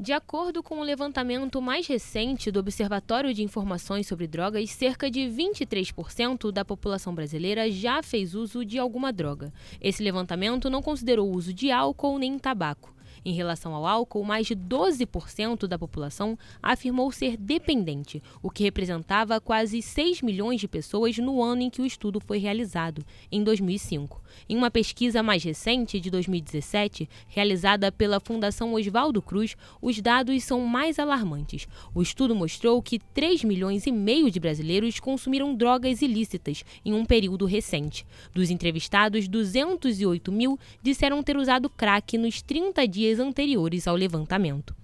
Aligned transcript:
De 0.00 0.14
acordo 0.14 0.62
com 0.62 0.80
o 0.80 0.82
levantamento 0.82 1.60
mais 1.60 1.86
recente 1.86 2.50
do 2.50 2.58
Observatório 2.58 3.34
de 3.34 3.42
Informações 3.42 4.06
sobre 4.06 4.26
Drogas, 4.26 4.70
cerca 4.70 5.10
de 5.10 5.20
23% 5.28 6.50
da 6.50 6.64
população 6.64 7.14
brasileira 7.14 7.70
já 7.70 8.02
fez 8.02 8.34
uso 8.34 8.64
de 8.64 8.78
alguma 8.78 9.12
droga. 9.12 9.52
Esse 9.78 10.02
levantamento 10.02 10.70
não 10.70 10.80
considerou 10.80 11.28
o 11.28 11.36
uso 11.36 11.52
de 11.52 11.70
álcool 11.70 12.18
nem 12.18 12.38
tabaco. 12.38 12.94
Em 13.24 13.32
relação 13.32 13.74
ao 13.74 13.86
álcool, 13.86 14.24
mais 14.24 14.46
de 14.46 14.56
12% 14.56 15.66
da 15.66 15.78
população 15.78 16.38
afirmou 16.62 17.12
ser 17.12 17.36
dependente, 17.36 18.22
o 18.42 18.50
que 18.50 18.62
representava 18.62 19.40
quase 19.40 19.82
6 19.82 20.22
milhões 20.22 20.60
de 20.60 20.68
pessoas 20.68 21.18
no 21.18 21.42
ano 21.42 21.62
em 21.62 21.70
que 21.70 21.82
o 21.82 21.86
estudo 21.86 22.20
foi 22.20 22.38
realizado, 22.38 23.04
em 23.30 23.42
2005. 23.42 24.22
Em 24.48 24.56
uma 24.56 24.70
pesquisa 24.70 25.22
mais 25.22 25.42
recente, 25.42 26.00
de 26.00 26.10
2017, 26.10 27.08
realizada 27.28 27.92
pela 27.92 28.20
Fundação 28.20 28.74
Oswaldo 28.74 29.20
Cruz, 29.20 29.56
os 29.82 30.00
dados 30.00 30.42
são 30.44 30.60
mais 30.66 30.98
alarmantes. 30.98 31.66
O 31.94 32.00
estudo 32.00 32.34
mostrou 32.34 32.80
que 32.80 32.98
3 32.98 33.44
milhões 33.44 33.86
e 33.86 33.92
meio 33.92 34.30
de 34.30 34.40
brasileiros 34.40 34.98
consumiram 35.00 35.54
drogas 35.54 36.00
ilícitas 36.00 36.64
em 36.84 36.94
um 36.94 37.04
período 37.04 37.44
recente. 37.44 38.06
Dos 38.32 38.50
entrevistados, 38.50 39.28
208 39.28 40.32
mil 40.32 40.58
disseram 40.82 41.22
ter 41.22 41.36
usado 41.36 41.68
crack 41.68 42.16
nos 42.16 42.40
30 42.42 42.86
dias 42.86 43.09
dias 43.10 43.18
anteriores 43.18 43.88
ao 43.88 43.96
levantamento. 43.96 44.74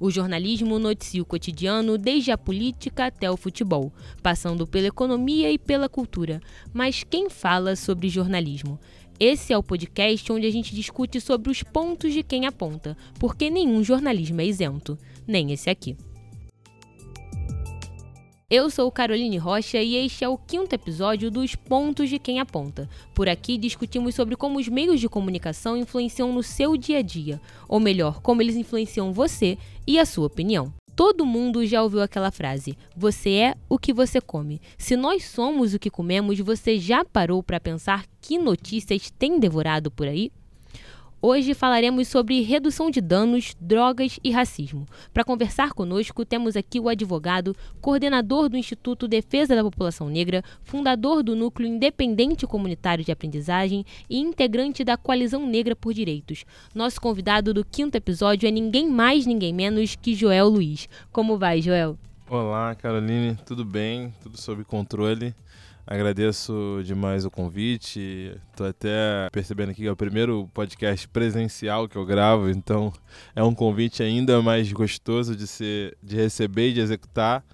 O 0.00 0.10
jornalismo 0.10 0.78
noticia 0.78 1.22
o 1.22 1.26
cotidiano 1.26 1.98
desde 1.98 2.32
a 2.32 2.38
política 2.38 3.06
até 3.06 3.30
o 3.30 3.36
futebol, 3.36 3.92
passando 4.22 4.66
pela 4.66 4.88
economia 4.88 5.52
e 5.52 5.58
pela 5.58 5.90
cultura. 5.90 6.40
Mas 6.72 7.04
quem 7.04 7.28
fala 7.28 7.76
sobre 7.76 8.08
jornalismo? 8.08 8.80
Esse 9.20 9.52
é 9.52 9.58
o 9.58 9.62
podcast 9.62 10.32
onde 10.32 10.46
a 10.46 10.50
gente 10.50 10.74
discute 10.74 11.20
sobre 11.20 11.50
os 11.50 11.62
pontos 11.62 12.14
de 12.14 12.22
quem 12.22 12.46
aponta, 12.46 12.96
porque 13.18 13.50
nenhum 13.50 13.84
jornalismo 13.84 14.40
é 14.40 14.46
isento, 14.46 14.98
nem 15.28 15.52
esse 15.52 15.68
aqui. 15.68 15.96
Eu 18.50 18.68
sou 18.68 18.90
Caroline 18.90 19.36
Rocha 19.36 19.80
e 19.80 19.94
este 19.94 20.24
é 20.24 20.28
o 20.28 20.36
quinto 20.36 20.74
episódio 20.74 21.30
dos 21.30 21.54
Pontos 21.54 22.10
de 22.10 22.18
Quem 22.18 22.40
Aponta. 22.40 22.90
Por 23.14 23.28
aqui 23.28 23.56
discutimos 23.56 24.16
sobre 24.16 24.34
como 24.34 24.58
os 24.58 24.66
meios 24.66 24.98
de 24.98 25.08
comunicação 25.08 25.76
influenciam 25.76 26.32
no 26.32 26.42
seu 26.42 26.76
dia 26.76 26.98
a 26.98 27.02
dia, 27.02 27.40
ou 27.68 27.78
melhor, 27.78 28.20
como 28.20 28.42
eles 28.42 28.56
influenciam 28.56 29.12
você 29.12 29.56
e 29.86 30.00
a 30.00 30.04
sua 30.04 30.26
opinião. 30.26 30.74
Todo 30.96 31.24
mundo 31.24 31.64
já 31.64 31.80
ouviu 31.80 32.02
aquela 32.02 32.32
frase: 32.32 32.76
você 32.96 33.30
é 33.34 33.54
o 33.68 33.78
que 33.78 33.92
você 33.92 34.20
come. 34.20 34.60
Se 34.76 34.96
nós 34.96 35.26
somos 35.26 35.72
o 35.72 35.78
que 35.78 35.88
comemos, 35.88 36.40
você 36.40 36.76
já 36.76 37.04
parou 37.04 37.44
para 37.44 37.60
pensar 37.60 38.04
que 38.20 38.36
notícias 38.36 39.12
tem 39.12 39.38
devorado 39.38 39.92
por 39.92 40.08
aí? 40.08 40.32
Hoje 41.22 41.52
falaremos 41.52 42.08
sobre 42.08 42.40
redução 42.40 42.90
de 42.90 42.98
danos, 42.98 43.54
drogas 43.60 44.18
e 44.24 44.30
racismo. 44.30 44.86
Para 45.12 45.22
conversar 45.22 45.74
conosco, 45.74 46.24
temos 46.24 46.56
aqui 46.56 46.80
o 46.80 46.88
advogado, 46.88 47.54
coordenador 47.78 48.48
do 48.48 48.56
Instituto 48.56 49.06
Defesa 49.06 49.54
da 49.54 49.62
População 49.62 50.08
Negra, 50.08 50.42
fundador 50.62 51.22
do 51.22 51.36
Núcleo 51.36 51.68
Independente 51.68 52.46
Comunitário 52.46 53.04
de 53.04 53.12
Aprendizagem 53.12 53.84
e 54.08 54.18
integrante 54.18 54.82
da 54.82 54.96
Coalizão 54.96 55.46
Negra 55.46 55.76
por 55.76 55.92
Direitos. 55.92 56.46
Nosso 56.74 56.98
convidado 56.98 57.52
do 57.52 57.66
quinto 57.66 57.96
episódio 57.96 58.48
é 58.48 58.50
ninguém 58.50 58.88
mais, 58.88 59.26
ninguém 59.26 59.52
menos 59.52 59.94
que 59.96 60.14
Joel 60.14 60.48
Luiz. 60.48 60.88
Como 61.12 61.36
vai, 61.36 61.60
Joel? 61.60 61.98
Olá, 62.30 62.74
Caroline, 62.74 63.36
tudo 63.44 63.62
bem? 63.62 64.14
Tudo 64.22 64.40
sob 64.40 64.64
controle. 64.64 65.34
Agradeço 65.90 66.82
demais 66.84 67.24
o 67.24 67.30
convite. 67.32 68.32
Estou 68.52 68.68
até 68.68 69.28
percebendo 69.32 69.70
aqui 69.70 69.82
que 69.82 69.88
é 69.88 69.90
o 69.90 69.96
primeiro 69.96 70.48
podcast 70.54 71.08
presencial 71.08 71.88
que 71.88 71.96
eu 71.96 72.06
gravo, 72.06 72.48
então 72.48 72.92
é 73.34 73.42
um 73.42 73.52
convite 73.52 74.00
ainda 74.00 74.40
mais 74.40 74.72
gostoso 74.72 75.34
de 75.34 75.48
ser, 75.48 75.98
de 76.00 76.14
receber 76.14 76.68
e 76.68 76.74
de 76.74 76.80
executar. 76.80 77.44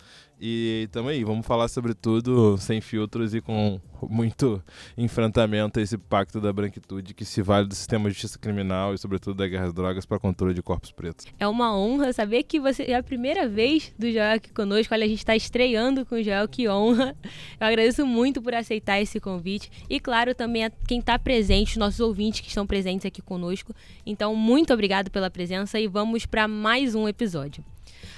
E 0.40 0.88
também 0.92 1.24
vamos 1.24 1.46
falar 1.46 1.66
sobre 1.68 1.94
tudo 1.94 2.58
sem 2.58 2.80
filtros 2.80 3.34
e 3.34 3.40
com 3.40 3.80
muito 4.02 4.62
enfrentamento 4.96 5.78
a 5.78 5.82
esse 5.82 5.96
pacto 5.96 6.40
da 6.40 6.52
branquitude 6.52 7.14
que 7.14 7.24
se 7.24 7.40
vale 7.40 7.66
do 7.66 7.74
sistema 7.74 8.08
de 8.08 8.10
justiça 8.10 8.38
criminal 8.38 8.92
e, 8.92 8.98
sobretudo, 8.98 9.36
da 9.36 9.48
guerra 9.48 9.64
às 9.64 9.72
drogas 9.72 10.04
para 10.04 10.18
controle 10.18 10.52
de 10.52 10.62
corpos 10.62 10.92
pretos. 10.92 11.26
É 11.38 11.48
uma 11.48 11.74
honra 11.74 12.12
saber 12.12 12.42
que 12.42 12.60
você 12.60 12.82
é 12.84 12.94
a 12.94 13.02
primeira 13.02 13.48
vez 13.48 13.94
do 13.98 14.10
Joel 14.12 14.34
aqui 14.34 14.52
conosco. 14.52 14.92
Olha, 14.92 15.06
a 15.06 15.08
gente 15.08 15.18
está 15.18 15.34
estreando 15.34 16.04
com 16.04 16.16
o 16.16 16.22
Joel, 16.22 16.46
que 16.46 16.68
honra. 16.68 17.16
Eu 17.58 17.66
agradeço 17.66 18.06
muito 18.06 18.42
por 18.42 18.54
aceitar 18.54 19.00
esse 19.00 19.18
convite 19.18 19.70
e, 19.88 19.98
claro, 19.98 20.34
também 20.34 20.66
a 20.66 20.70
quem 20.86 20.98
está 20.98 21.18
presente, 21.18 21.78
nossos 21.78 22.00
ouvintes 22.00 22.40
que 22.40 22.48
estão 22.48 22.66
presentes 22.66 23.06
aqui 23.06 23.22
conosco. 23.22 23.74
Então, 24.04 24.34
muito 24.34 24.72
obrigado 24.74 25.10
pela 25.10 25.30
presença 25.30 25.80
e 25.80 25.88
vamos 25.88 26.26
para 26.26 26.46
mais 26.46 26.94
um 26.94 27.08
episódio. 27.08 27.64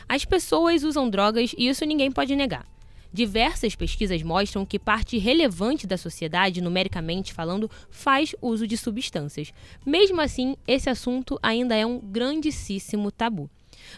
As 0.09 0.25
pessoas 0.25 0.84
usam 0.84 1.09
drogas 1.09 1.55
e 1.56 1.69
isso 1.69 1.84
ninguém 1.84 2.11
pode 2.11 2.34
negar. 2.34 2.66
Diversas 3.12 3.75
pesquisas 3.75 4.22
mostram 4.22 4.66
que 4.66 4.78
parte 4.78 5.16
relevante 5.16 5.87
da 5.87 5.97
sociedade, 5.97 6.61
numericamente 6.61 7.33
falando, 7.33 7.71
faz 7.91 8.34
uso 8.43 8.67
de 8.67 8.77
substâncias. 8.77 9.53
Mesmo 9.84 10.21
assim, 10.21 10.56
esse 10.67 10.91
assunto 10.91 11.38
ainda 11.43 11.75
é 11.75 11.87
um 11.87 11.99
grandíssimo 11.99 13.11
tabu. 13.11 13.49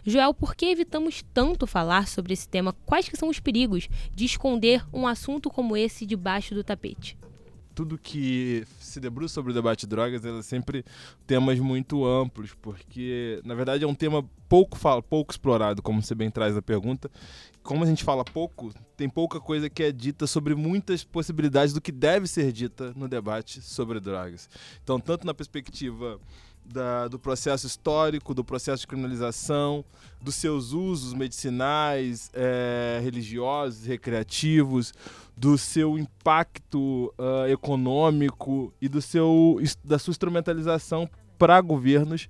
Joel, 0.04 0.32
por 0.32 0.54
que 0.54 0.66
evitamos 0.66 1.24
tanto 1.34 1.66
falar 1.66 2.06
sobre 2.06 2.32
esse 2.32 2.48
tema? 2.48 2.72
Quais 2.86 3.08
que 3.08 3.16
são 3.16 3.28
os 3.28 3.40
perigos 3.40 3.88
de 4.14 4.24
esconder 4.24 4.84
um 4.92 5.06
assunto 5.06 5.50
como 5.50 5.76
esse 5.76 6.06
debaixo 6.06 6.54
do 6.54 6.62
tapete? 6.62 7.16
Tudo 7.80 7.96
que 7.96 8.62
se 8.78 9.00
debruça 9.00 9.32
sobre 9.32 9.52
o 9.52 9.54
debate 9.54 9.80
de 9.80 9.86
drogas 9.86 10.22
é 10.22 10.42
sempre 10.42 10.84
temas 11.26 11.58
muito 11.58 12.04
amplos, 12.04 12.52
porque 12.60 13.40
na 13.42 13.54
verdade 13.54 13.84
é 13.84 13.86
um 13.86 13.94
tema 13.94 14.22
pouco, 14.50 14.78
pouco 15.08 15.32
explorado, 15.32 15.80
como 15.80 16.02
você 16.02 16.14
bem 16.14 16.30
traz 16.30 16.54
a 16.54 16.60
pergunta. 16.60 17.10
Como 17.62 17.82
a 17.82 17.86
gente 17.86 18.04
fala 18.04 18.22
pouco, 18.22 18.70
tem 18.98 19.08
pouca 19.08 19.40
coisa 19.40 19.70
que 19.70 19.82
é 19.82 19.90
dita 19.90 20.26
sobre 20.26 20.54
muitas 20.54 21.02
possibilidades 21.02 21.72
do 21.72 21.80
que 21.80 21.90
deve 21.90 22.26
ser 22.26 22.52
dita 22.52 22.92
no 22.94 23.08
debate 23.08 23.62
sobre 23.62 23.98
drogas. 23.98 24.46
Então, 24.84 25.00
tanto 25.00 25.26
na 25.26 25.32
perspectiva 25.32 26.20
da, 26.64 27.08
do 27.08 27.18
processo 27.18 27.66
histórico, 27.66 28.34
do 28.34 28.44
processo 28.44 28.82
de 28.82 28.86
criminalização, 28.86 29.84
dos 30.20 30.34
seus 30.34 30.72
usos 30.72 31.14
medicinais, 31.14 32.30
é, 32.32 33.00
religiosos, 33.02 33.86
recreativos, 33.86 34.92
do 35.36 35.56
seu 35.56 35.98
impacto 35.98 37.12
uh, 37.18 37.46
econômico 37.48 38.72
e 38.80 38.88
do 38.88 39.00
seu, 39.00 39.58
da 39.82 39.98
sua 39.98 40.12
instrumentalização 40.12 41.08
para 41.38 41.58
governos 41.62 42.28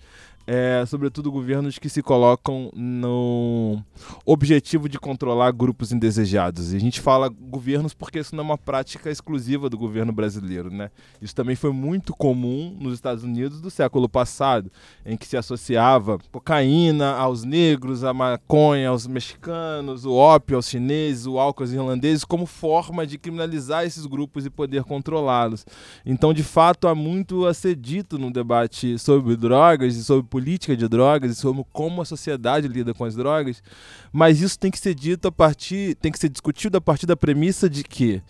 é, 0.53 0.84
sobretudo 0.84 1.31
governos 1.31 1.78
que 1.78 1.88
se 1.88 2.03
colocam 2.03 2.72
no 2.75 3.81
objetivo 4.27 4.88
de 4.88 4.99
controlar 4.99 5.53
grupos 5.53 5.93
indesejados. 5.93 6.72
E 6.72 6.77
a 6.77 6.81
gente 6.81 7.00
fala 7.00 7.28
governos 7.28 7.94
porque 7.94 8.19
isso 8.19 8.34
não 8.34 8.43
é 8.43 8.47
uma 8.47 8.59
prática 8.59 9.09
exclusiva 9.09 9.71
do 9.71 9.78
governo 9.78 10.12
brasileiro, 10.12 10.69
né? 10.69 10.91
Isso 11.22 11.37
também 11.37 11.55
foi 11.55 11.72
muito 11.72 12.12
comum 12.12 12.77
nos 12.81 12.94
Estados 12.94 13.22
Unidos 13.22 13.60
do 13.60 13.71
século 13.71 14.09
passado, 14.09 14.72
em 15.06 15.16
que 15.16 15.25
se 15.25 15.37
associava 15.37 16.19
cocaína 16.33 17.12
aos 17.12 17.44
negros, 17.44 18.03
a 18.03 18.12
maconha 18.12 18.89
aos 18.89 19.06
mexicanos, 19.06 20.05
o 20.05 20.15
ópio 20.15 20.56
aos 20.56 20.69
chineses, 20.69 21.27
o 21.27 21.39
álcool 21.39 21.62
aos 21.62 21.72
irlandeses, 21.72 22.25
como 22.25 22.44
forma 22.44 23.06
de 23.06 23.19
criminalizar 23.19 23.84
esses 23.84 24.05
grupos 24.05 24.44
e 24.47 24.50
poder 24.50 24.83
controlá-los. 24.83 25.65
Então, 26.05 26.34
de 26.34 26.43
fato, 26.43 26.89
há 26.89 26.94
muito 26.94 27.47
a 27.47 27.55
ser 27.55 27.77
dito 27.77 28.19
no 28.19 28.33
debate 28.33 28.99
sobre 28.99 29.37
drogas 29.37 29.94
e 29.94 30.03
sobre 30.03 30.25
política 30.25 30.40
de 30.41 30.89
drogas 30.89 31.33
e 31.33 31.34
sobre 31.34 31.65
como 31.73 32.03
a 32.03 32.05
sociedade 32.05 32.67
lida 32.67 32.93
com 32.95 33.05
as 33.05 33.15
drogas, 33.15 33.62
mas 34.12 34.41
isso 34.41 34.59
tem 34.59 34.71
que 34.71 34.78
ser 34.78 34.95
dito 34.95 35.28
a 35.28 35.33
partir, 35.33 35.95
tem 35.97 36.11
que 36.11 36.19
ser 36.19 36.28
discutido 36.28 36.77
a 36.77 36.81
partir 36.81 37.06
da 37.06 37.17
premissa 37.17 37.69
de 37.69 37.84
que 37.84 38.23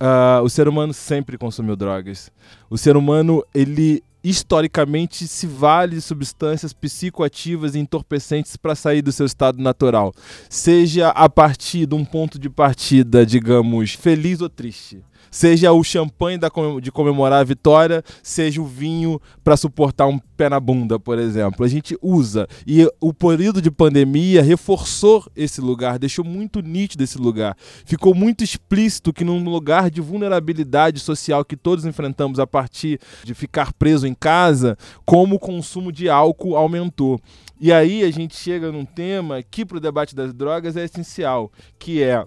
uh, 0.00 0.42
o 0.42 0.48
ser 0.48 0.68
humano 0.68 0.92
sempre 0.92 1.38
consumiu 1.38 1.76
drogas. 1.76 2.30
O 2.68 2.76
ser 2.76 2.96
humano, 2.96 3.44
ele 3.54 4.02
historicamente 4.28 5.28
se 5.28 5.46
vale 5.46 5.94
de 5.94 6.02
substâncias 6.02 6.72
psicoativas 6.72 7.74
e 7.74 7.78
entorpecentes 7.78 8.56
para 8.56 8.74
sair 8.74 9.00
do 9.00 9.12
seu 9.12 9.24
estado 9.24 9.62
natural, 9.62 10.12
seja 10.50 11.10
a 11.10 11.28
partir 11.28 11.86
de 11.86 11.94
um 11.94 12.04
ponto 12.04 12.36
de 12.36 12.50
partida, 12.50 13.24
digamos, 13.24 13.92
feliz 13.94 14.40
ou 14.40 14.48
triste. 14.48 15.00
Seja 15.30 15.72
o 15.72 15.82
champanhe 15.82 16.38
da, 16.38 16.50
de 16.80 16.90
comemorar 16.90 17.40
a 17.40 17.44
vitória, 17.44 18.02
seja 18.22 18.60
o 18.60 18.64
vinho 18.64 19.20
para 19.42 19.56
suportar 19.56 20.06
um 20.06 20.18
pé 20.18 20.48
na 20.48 20.60
bunda, 20.60 20.98
por 20.98 21.18
exemplo. 21.18 21.64
A 21.64 21.68
gente 21.68 21.96
usa. 22.00 22.46
E 22.66 22.86
o 23.00 23.12
período 23.12 23.60
de 23.60 23.70
pandemia 23.70 24.42
reforçou 24.42 25.24
esse 25.34 25.60
lugar, 25.60 25.98
deixou 25.98 26.24
muito 26.24 26.60
nítido 26.60 27.02
esse 27.04 27.18
lugar. 27.18 27.56
Ficou 27.84 28.14
muito 28.14 28.44
explícito 28.44 29.12
que 29.12 29.24
num 29.24 29.42
lugar 29.44 29.90
de 29.90 30.00
vulnerabilidade 30.00 31.00
social 31.00 31.44
que 31.44 31.56
todos 31.56 31.84
enfrentamos 31.84 32.38
a 32.38 32.46
partir 32.46 33.00
de 33.24 33.34
ficar 33.34 33.72
preso 33.72 34.06
em 34.06 34.14
casa, 34.14 34.76
como 35.04 35.36
o 35.36 35.38
consumo 35.38 35.90
de 35.90 36.08
álcool 36.08 36.56
aumentou. 36.56 37.20
E 37.58 37.72
aí 37.72 38.02
a 38.02 38.10
gente 38.10 38.36
chega 38.36 38.70
num 38.70 38.84
tema 38.84 39.42
que 39.42 39.64
para 39.64 39.78
o 39.78 39.80
debate 39.80 40.14
das 40.14 40.34
drogas 40.34 40.76
é 40.76 40.84
essencial, 40.84 41.50
que 41.78 42.02
é 42.02 42.22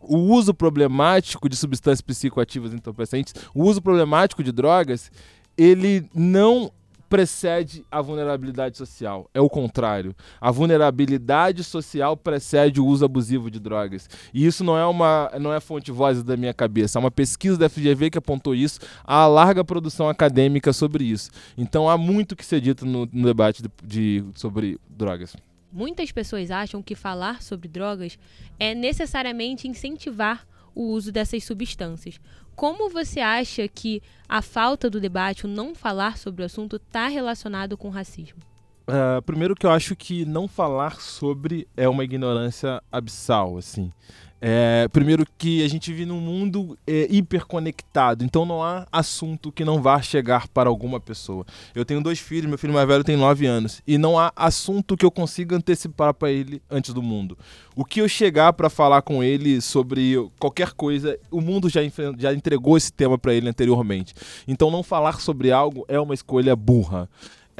o 0.00 0.16
uso 0.16 0.54
problemático 0.54 1.48
de 1.48 1.56
substâncias 1.56 2.00
psicoativas 2.00 2.72
entorpecentes, 2.72 3.34
o 3.54 3.64
uso 3.64 3.82
problemático 3.82 4.42
de 4.42 4.52
drogas, 4.52 5.10
ele 5.56 6.08
não 6.14 6.72
precede 7.10 7.84
a 7.90 8.00
vulnerabilidade 8.00 8.78
social. 8.78 9.28
É 9.34 9.40
o 9.40 9.50
contrário. 9.50 10.14
A 10.40 10.52
vulnerabilidade 10.52 11.64
social 11.64 12.16
precede 12.16 12.80
o 12.80 12.86
uso 12.86 13.04
abusivo 13.04 13.50
de 13.50 13.58
drogas. 13.58 14.08
E 14.32 14.46
isso 14.46 14.62
não 14.62 14.78
é 14.78 14.86
uma 14.86 15.28
não 15.40 15.52
é 15.52 15.58
fonte 15.58 15.90
voz 15.90 16.22
da 16.22 16.36
minha 16.36 16.54
cabeça. 16.54 16.98
É 16.98 17.00
uma 17.00 17.10
pesquisa 17.10 17.58
da 17.58 17.68
FGV 17.68 18.10
que 18.10 18.18
apontou 18.18 18.54
isso. 18.54 18.78
Há 19.04 19.26
larga 19.26 19.64
produção 19.64 20.08
acadêmica 20.08 20.72
sobre 20.72 21.02
isso. 21.02 21.32
Então 21.58 21.90
há 21.90 21.98
muito 21.98 22.36
que 22.36 22.46
ser 22.46 22.60
dito 22.60 22.86
no, 22.86 23.08
no 23.12 23.26
debate 23.26 23.60
de, 23.60 23.70
de, 23.84 24.24
sobre 24.36 24.78
drogas. 24.88 25.34
Muitas 25.72 26.10
pessoas 26.10 26.50
acham 26.50 26.82
que 26.82 26.94
falar 26.94 27.42
sobre 27.42 27.68
drogas 27.68 28.18
é 28.58 28.74
necessariamente 28.74 29.68
incentivar 29.68 30.46
o 30.74 30.88
uso 30.88 31.12
dessas 31.12 31.44
substâncias. 31.44 32.20
Como 32.54 32.90
você 32.90 33.20
acha 33.20 33.66
que 33.68 34.02
a 34.28 34.42
falta 34.42 34.90
do 34.90 35.00
debate, 35.00 35.46
o 35.46 35.48
não 35.48 35.74
falar 35.74 36.18
sobre 36.18 36.42
o 36.42 36.46
assunto, 36.46 36.76
está 36.76 37.08
relacionado 37.08 37.76
com 37.76 37.88
o 37.88 37.90
racismo? 37.90 38.40
Uh, 38.88 39.22
primeiro 39.22 39.54
que 39.54 39.64
eu 39.64 39.70
acho 39.70 39.94
que 39.94 40.24
não 40.24 40.48
falar 40.48 41.00
sobre 41.00 41.68
é 41.76 41.88
uma 41.88 42.02
ignorância 42.02 42.82
abissal, 42.90 43.56
assim. 43.56 43.92
É, 44.40 44.88
primeiro 44.88 45.26
que 45.36 45.62
a 45.62 45.68
gente 45.68 45.92
vive 45.92 46.06
num 46.06 46.20
mundo 46.20 46.78
é, 46.86 47.06
hiperconectado, 47.10 48.24
então 48.24 48.46
não 48.46 48.62
há 48.62 48.86
assunto 48.90 49.52
que 49.52 49.64
não 49.64 49.82
vá 49.82 50.00
chegar 50.00 50.48
para 50.48 50.70
alguma 50.70 50.98
pessoa. 50.98 51.44
Eu 51.74 51.84
tenho 51.84 52.02
dois 52.02 52.18
filhos, 52.18 52.48
meu 52.48 52.56
filho 52.56 52.72
mais 52.72 52.88
velho 52.88 53.04
tem 53.04 53.16
9 53.16 53.46
anos, 53.46 53.82
e 53.86 53.98
não 53.98 54.18
há 54.18 54.32
assunto 54.34 54.96
que 54.96 55.04
eu 55.04 55.10
consiga 55.10 55.56
antecipar 55.56 56.14
para 56.14 56.30
ele 56.30 56.62
antes 56.70 56.94
do 56.94 57.02
mundo. 57.02 57.36
O 57.76 57.84
que 57.84 58.00
eu 58.00 58.08
chegar 58.08 58.52
para 58.54 58.70
falar 58.70 59.02
com 59.02 59.22
ele 59.22 59.60
sobre 59.60 60.16
qualquer 60.38 60.72
coisa, 60.72 61.18
o 61.30 61.40
mundo 61.40 61.68
já, 61.68 61.80
já 62.18 62.32
entregou 62.32 62.76
esse 62.76 62.92
tema 62.92 63.18
para 63.18 63.34
ele 63.34 63.48
anteriormente. 63.48 64.14
Então 64.48 64.70
não 64.70 64.82
falar 64.82 65.20
sobre 65.20 65.52
algo 65.52 65.84
é 65.86 66.00
uma 66.00 66.14
escolha 66.14 66.56
burra. 66.56 67.08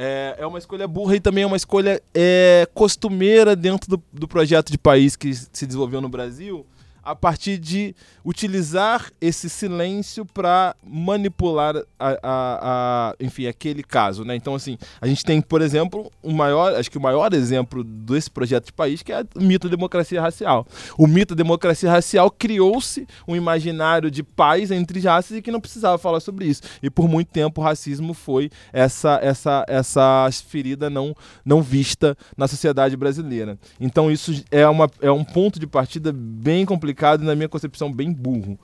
É, 0.03 0.35
é 0.39 0.47
uma 0.47 0.57
escolha 0.57 0.87
burra 0.87 1.15
e 1.15 1.19
também 1.19 1.43
é 1.43 1.47
uma 1.47 1.55
escolha 1.55 2.01
é, 2.11 2.67
costumeira 2.73 3.55
dentro 3.55 3.87
do, 3.87 4.03
do 4.11 4.27
projeto 4.27 4.71
de 4.71 4.77
país 4.79 5.15
que 5.15 5.31
se 5.31 5.67
desenvolveu 5.67 6.01
no 6.01 6.09
Brasil, 6.09 6.65
a 7.03 7.15
partir 7.15 7.57
de 7.57 7.95
utilizar 8.23 9.11
esse 9.19 9.49
silêncio 9.49 10.25
para 10.25 10.75
manipular 10.85 11.75
a, 11.99 12.09
a, 12.09 12.17
a, 12.23 13.15
enfim, 13.19 13.47
aquele 13.47 13.83
caso, 13.83 14.23
né? 14.23 14.35
Então, 14.35 14.53
assim, 14.53 14.77
a 14.99 15.07
gente 15.07 15.23
tem, 15.23 15.41
por 15.41 15.61
exemplo, 15.61 16.11
o 16.21 16.31
maior, 16.31 16.75
acho 16.75 16.91
que 16.91 16.97
o 16.97 17.01
maior 17.01 17.33
exemplo 17.33 17.83
desse 17.83 18.29
projeto 18.29 18.65
de 18.65 18.73
país, 18.73 19.01
que 19.01 19.11
é 19.11 19.25
o 19.35 19.41
mito 19.41 19.67
da 19.67 19.75
democracia 19.75 20.21
racial. 20.21 20.67
O 20.97 21.07
mito 21.07 21.33
da 21.33 21.43
democracia 21.43 21.89
racial 21.89 22.29
criou-se 22.29 23.07
um 23.27 23.35
imaginário 23.35 24.11
de 24.11 24.21
paz 24.21 24.69
entre 24.69 24.99
raças 24.99 25.37
e 25.37 25.41
que 25.41 25.51
não 25.51 25.59
precisava 25.59 25.97
falar 25.97 26.19
sobre 26.19 26.45
isso. 26.45 26.61
E 26.83 26.89
por 26.89 27.07
muito 27.07 27.29
tempo 27.29 27.61
o 27.61 27.63
racismo 27.63 28.13
foi 28.13 28.51
essa 28.71 29.19
essa 29.21 29.65
essa 29.67 30.29
ferida 30.47 30.89
não 30.89 31.15
não 31.43 31.61
vista 31.61 32.15
na 32.37 32.47
sociedade 32.47 32.95
brasileira. 32.95 33.57
Então 33.79 34.11
isso 34.11 34.43
é 34.51 34.67
uma 34.67 34.89
é 35.01 35.11
um 35.11 35.23
ponto 35.23 35.59
de 35.59 35.65
partida 35.65 36.11
bem 36.13 36.65
complicado 36.65 36.90
e 37.23 37.25
na 37.25 37.35
minha 37.35 37.49
concepção 37.49 37.91
bem 37.91 38.11
burro. 38.11 38.59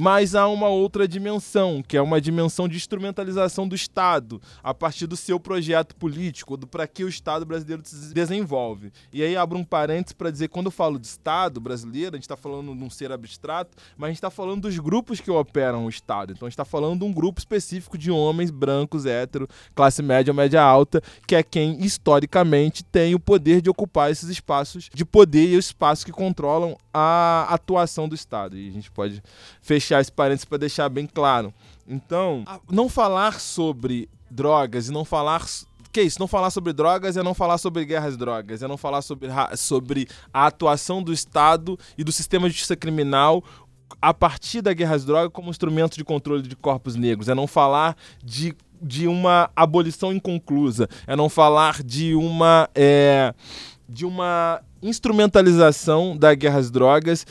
Mas 0.00 0.36
há 0.36 0.46
uma 0.46 0.68
outra 0.68 1.08
dimensão, 1.08 1.82
que 1.82 1.96
é 1.96 2.00
uma 2.00 2.20
dimensão 2.20 2.68
de 2.68 2.76
instrumentalização 2.76 3.66
do 3.66 3.74
Estado, 3.74 4.40
a 4.62 4.72
partir 4.72 5.08
do 5.08 5.16
seu 5.16 5.40
projeto 5.40 5.96
político, 5.96 6.56
do 6.56 6.68
para 6.68 6.86
que 6.86 7.02
o 7.02 7.08
Estado 7.08 7.44
brasileiro 7.44 7.82
se 7.84 8.14
desenvolve. 8.14 8.92
E 9.12 9.24
aí 9.24 9.36
abro 9.36 9.58
um 9.58 9.64
parênteses 9.64 10.12
para 10.12 10.30
dizer, 10.30 10.50
quando 10.50 10.66
eu 10.66 10.70
falo 10.70 11.00
de 11.00 11.08
Estado 11.08 11.60
brasileiro, 11.60 12.14
a 12.14 12.16
gente 12.16 12.22
está 12.22 12.36
falando 12.36 12.76
de 12.76 12.84
um 12.84 12.88
ser 12.88 13.10
abstrato, 13.10 13.76
mas 13.96 14.06
a 14.06 14.10
gente 14.10 14.18
está 14.18 14.30
falando 14.30 14.62
dos 14.62 14.78
grupos 14.78 15.20
que 15.20 15.32
operam 15.32 15.86
o 15.86 15.88
Estado. 15.88 16.32
Então 16.32 16.46
a 16.46 16.48
gente 16.48 16.54
está 16.54 16.64
falando 16.64 17.00
de 17.00 17.04
um 17.04 17.12
grupo 17.12 17.40
específico 17.40 17.98
de 17.98 18.12
homens 18.12 18.52
brancos, 18.52 19.04
hétero, 19.04 19.48
classe 19.74 20.00
média, 20.00 20.32
média 20.32 20.62
alta, 20.62 21.02
que 21.26 21.34
é 21.34 21.42
quem 21.42 21.84
historicamente 21.84 22.84
tem 22.84 23.16
o 23.16 23.18
poder 23.18 23.60
de 23.60 23.68
ocupar 23.68 24.12
esses 24.12 24.28
espaços 24.28 24.88
de 24.94 25.04
poder 25.04 25.48
e 25.48 25.56
os 25.56 25.66
espaços 25.66 26.04
que 26.04 26.12
controlam 26.12 26.76
a 26.94 27.48
atuação 27.50 28.08
do 28.08 28.14
Estado. 28.14 28.56
E 28.56 28.68
a 28.68 28.72
gente 28.72 28.92
pode 28.92 29.20
fechar 29.60 29.87
fechar 29.88 30.00
esse 30.00 30.12
parênteses 30.12 30.44
para 30.44 30.58
deixar 30.58 30.88
bem 30.88 31.06
claro. 31.06 31.52
Então, 31.86 32.44
não 32.70 32.88
falar 32.88 33.40
sobre 33.40 34.08
drogas 34.30 34.88
e 34.88 34.92
não 34.92 35.04
falar 35.04 35.46
que 35.90 36.02
isso? 36.02 36.20
Não 36.20 36.28
falar 36.28 36.50
sobre 36.50 36.74
drogas 36.74 37.16
é 37.16 37.22
não 37.22 37.32
falar 37.32 37.56
sobre 37.56 37.84
guerras 37.86 38.12
de 38.12 38.18
drogas, 38.18 38.62
é 38.62 38.68
não 38.68 38.76
falar 38.76 39.00
sobre, 39.00 39.30
sobre 39.56 40.06
a 40.32 40.46
atuação 40.46 41.02
do 41.02 41.14
Estado 41.14 41.78
e 41.96 42.04
do 42.04 42.12
sistema 42.12 42.46
de 42.46 42.52
justiça 42.52 42.76
criminal 42.76 43.42
a 44.02 44.12
partir 44.12 44.60
da 44.60 44.74
guerra 44.74 44.96
às 44.96 45.04
drogas 45.06 45.32
como 45.32 45.48
instrumento 45.48 45.96
de 45.96 46.04
controle 46.04 46.42
de 46.42 46.54
corpos 46.54 46.94
negros, 46.94 47.26
é 47.26 47.34
não 47.34 47.46
falar 47.46 47.96
de, 48.22 48.54
de 48.82 49.08
uma 49.08 49.50
abolição 49.56 50.12
inconclusa, 50.12 50.86
é 51.06 51.16
não 51.16 51.30
falar 51.30 51.82
de 51.82 52.14
uma, 52.14 52.68
é, 52.74 53.32
de 53.88 54.04
uma 54.04 54.60
instrumentalização 54.82 56.14
da 56.14 56.34
guerra 56.34 56.58
às 56.58 56.70
drogas 56.70 57.26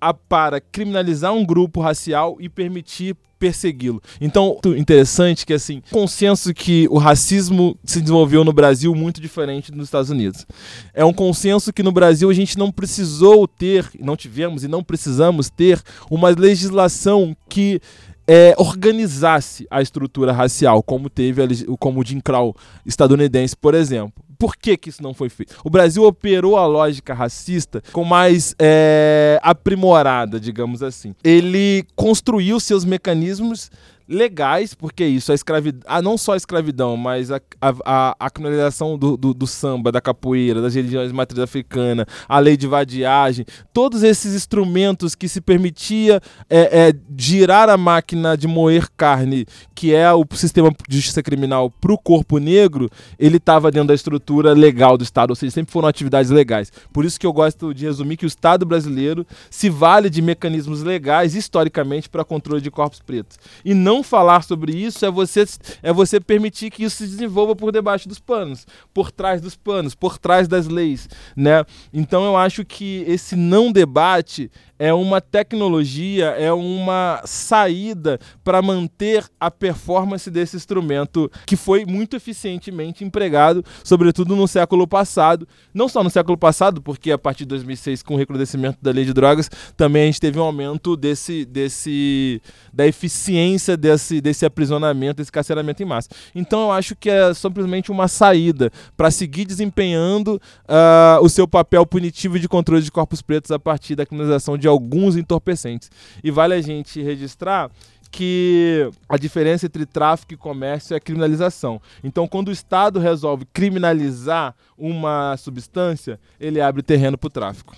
a, 0.00 0.12
para 0.14 0.60
criminalizar 0.60 1.32
um 1.32 1.44
grupo 1.44 1.80
racial 1.80 2.36
e 2.40 2.48
permitir 2.48 3.16
persegui-lo. 3.38 4.02
Então, 4.20 4.58
interessante 4.76 5.44
que 5.44 5.52
assim, 5.52 5.82
consenso 5.90 6.54
que 6.54 6.88
o 6.90 6.98
racismo 6.98 7.78
se 7.84 8.00
desenvolveu 8.00 8.44
no 8.44 8.52
Brasil 8.52 8.94
muito 8.94 9.20
diferente 9.20 9.70
dos 9.70 9.84
Estados 9.84 10.10
Unidos. 10.10 10.46
É 10.94 11.04
um 11.04 11.12
consenso 11.12 11.72
que 11.72 11.82
no 11.82 11.92
Brasil 11.92 12.30
a 12.30 12.34
gente 12.34 12.58
não 12.58 12.72
precisou 12.72 13.46
ter, 13.46 13.88
não 14.00 14.16
tivemos 14.16 14.64
e 14.64 14.68
não 14.68 14.82
precisamos 14.82 15.50
ter 15.50 15.80
uma 16.10 16.30
legislação 16.30 17.36
que 17.48 17.80
é, 18.26 18.54
organizasse 18.58 19.66
a 19.70 19.80
estrutura 19.80 20.32
racial, 20.32 20.82
como 20.82 21.08
teve 21.08 21.42
como 21.78 22.00
o 22.00 22.04
Jim 22.04 22.20
Crow 22.20 22.56
estadunidense, 22.84 23.56
por 23.56 23.74
exemplo. 23.74 24.12
Por 24.38 24.56
que, 24.56 24.76
que 24.76 24.88
isso 24.88 25.02
não 25.02 25.14
foi 25.14 25.28
feito? 25.28 25.56
O 25.64 25.70
Brasil 25.70 26.04
operou 26.04 26.56
a 26.56 26.66
lógica 26.66 27.14
racista 27.14 27.82
com 27.92 28.04
mais 28.04 28.54
é, 28.58 29.38
aprimorada, 29.42 30.38
digamos 30.38 30.82
assim. 30.82 31.14
Ele 31.24 31.84
construiu 31.94 32.60
seus 32.60 32.84
mecanismos 32.84 33.70
legais, 34.08 34.74
porque 34.74 35.04
isso, 35.04 35.32
a 35.32 35.34
escravidão, 35.34 35.82
ah, 35.86 36.00
não 36.00 36.16
só 36.16 36.34
a 36.34 36.36
escravidão, 36.36 36.96
mas 36.96 37.30
a, 37.30 37.40
a, 37.60 38.16
a, 38.18 38.30
criminalização 38.30 38.96
do, 38.96 39.16
do, 39.16 39.34
do, 39.34 39.46
samba, 39.46 39.90
da 39.90 40.00
capoeira, 40.00 40.62
das 40.62 40.74
religiões 40.74 41.08
de 41.08 41.14
matriz 41.14 41.40
africana, 41.40 42.06
a 42.28 42.38
lei 42.38 42.56
de 42.56 42.66
vadiagem, 42.66 43.44
todos 43.72 44.02
esses 44.02 44.34
instrumentos 44.34 45.14
que 45.14 45.28
se 45.28 45.40
permitia 45.40 46.20
é, 46.48 46.88
é, 46.88 46.94
girar 47.16 47.68
a 47.68 47.76
máquina 47.76 48.36
de 48.36 48.46
moer 48.46 48.88
carne, 48.96 49.44
que 49.74 49.92
é 49.92 50.12
o 50.12 50.24
sistema 50.34 50.70
de 50.88 50.96
justiça 50.96 51.22
criminal 51.22 51.70
para 51.70 51.92
o 51.92 51.98
corpo 51.98 52.38
negro, 52.38 52.88
ele 53.18 53.38
estava 53.38 53.70
dentro 53.70 53.88
da 53.88 53.94
estrutura 53.94 54.52
legal 54.52 54.96
do 54.96 55.04
Estado, 55.04 55.30
ou 55.30 55.36
seja, 55.36 55.50
sempre 55.50 55.72
foram 55.72 55.88
atividades 55.88 56.30
legais. 56.30 56.70
Por 56.92 57.04
isso 57.04 57.18
que 57.18 57.26
eu 57.26 57.32
gosto 57.32 57.74
de 57.74 57.84
resumir 57.86 58.16
que 58.16 58.24
o 58.24 58.28
Estado 58.28 58.64
brasileiro 58.64 59.26
se 59.50 59.68
vale 59.68 60.08
de 60.08 60.22
mecanismos 60.22 60.82
legais, 60.82 61.34
historicamente, 61.34 62.08
para 62.08 62.24
controle 62.24 62.60
de 62.60 62.70
corpos 62.70 63.00
pretos. 63.00 63.38
E 63.64 63.74
não 63.74 63.95
não 63.96 64.02
falar 64.02 64.42
sobre 64.42 64.72
isso 64.72 65.04
é 65.04 65.10
você, 65.10 65.44
é 65.82 65.92
você 65.92 66.20
permitir 66.20 66.70
que 66.70 66.84
isso 66.84 66.96
se 66.96 67.06
desenvolva 67.06 67.56
por 67.56 67.72
debaixo 67.72 68.08
dos 68.08 68.18
panos, 68.18 68.66
por 68.92 69.10
trás 69.10 69.40
dos 69.40 69.56
panos, 69.56 69.94
por 69.94 70.18
trás 70.18 70.46
das 70.46 70.68
leis, 70.68 71.08
né? 71.34 71.64
Então 71.92 72.24
eu 72.24 72.36
acho 72.36 72.64
que 72.64 73.04
esse 73.06 73.34
não 73.34 73.72
debate 73.72 74.50
é 74.78 74.92
uma 74.92 75.20
tecnologia, 75.20 76.26
é 76.26 76.52
uma 76.52 77.22
saída 77.24 78.18
para 78.44 78.60
manter 78.60 79.24
a 79.40 79.50
performance 79.50 80.30
desse 80.30 80.56
instrumento 80.56 81.30
que 81.46 81.56
foi 81.56 81.84
muito 81.86 82.16
eficientemente 82.16 83.04
empregado, 83.04 83.64
sobretudo 83.82 84.36
no 84.36 84.46
século 84.46 84.86
passado. 84.86 85.48
Não 85.72 85.88
só 85.88 86.04
no 86.04 86.10
século 86.10 86.36
passado, 86.36 86.82
porque 86.82 87.10
a 87.10 87.18
partir 87.18 87.44
de 87.44 87.48
2006, 87.48 88.02
com 88.02 88.14
o 88.14 88.18
recrudescimento 88.18 88.78
da 88.82 88.90
lei 88.90 89.04
de 89.04 89.14
drogas, 89.14 89.50
também 89.76 90.02
a 90.02 90.06
gente 90.06 90.20
teve 90.20 90.38
um 90.38 90.42
aumento 90.42 90.96
desse, 90.96 91.44
desse, 91.44 92.42
da 92.72 92.86
eficiência 92.86 93.76
desse, 93.86 94.20
desse 94.20 94.44
aprisionamento, 94.44 95.18
desse 95.18 95.32
carceramento 95.32 95.82
em 95.82 95.86
massa. 95.86 96.08
Então 96.34 96.62
eu 96.62 96.72
acho 96.72 96.94
que 96.96 97.08
é 97.08 97.32
simplesmente 97.32 97.90
uma 97.90 98.08
saída 98.08 98.70
para 98.96 99.10
seguir 99.10 99.44
desempenhando 99.44 100.40
uh, 100.64 101.22
o 101.22 101.28
seu 101.28 101.46
papel 101.46 101.86
punitivo 101.86 102.38
de 102.38 102.48
controle 102.48 102.82
de 102.82 102.90
corpos 102.90 103.22
pretos 103.22 103.50
a 103.50 103.58
partir 103.58 103.94
da 103.94 104.04
criminalização 104.04 104.58
de 104.58 104.68
alguns 104.68 105.16
entorpecentes. 105.16 105.90
E 106.22 106.30
vale 106.30 106.54
a 106.54 106.60
gente 106.60 107.02
registrar 107.02 107.70
que 108.10 108.88
a 109.08 109.16
diferença 109.16 109.66
entre 109.66 109.84
tráfico 109.84 110.32
e 110.32 110.36
comércio 110.36 110.96
é 110.96 111.00
criminalização. 111.00 111.80
Então, 112.02 112.26
quando 112.26 112.48
o 112.48 112.52
Estado 112.52 112.98
resolve 112.98 113.44
criminalizar 113.52 114.54
uma 114.78 115.36
substância, 115.36 116.18
ele 116.40 116.60
abre 116.60 116.82
terreno 116.82 117.18
para 117.18 117.26
o 117.26 117.30
tráfico 117.30 117.76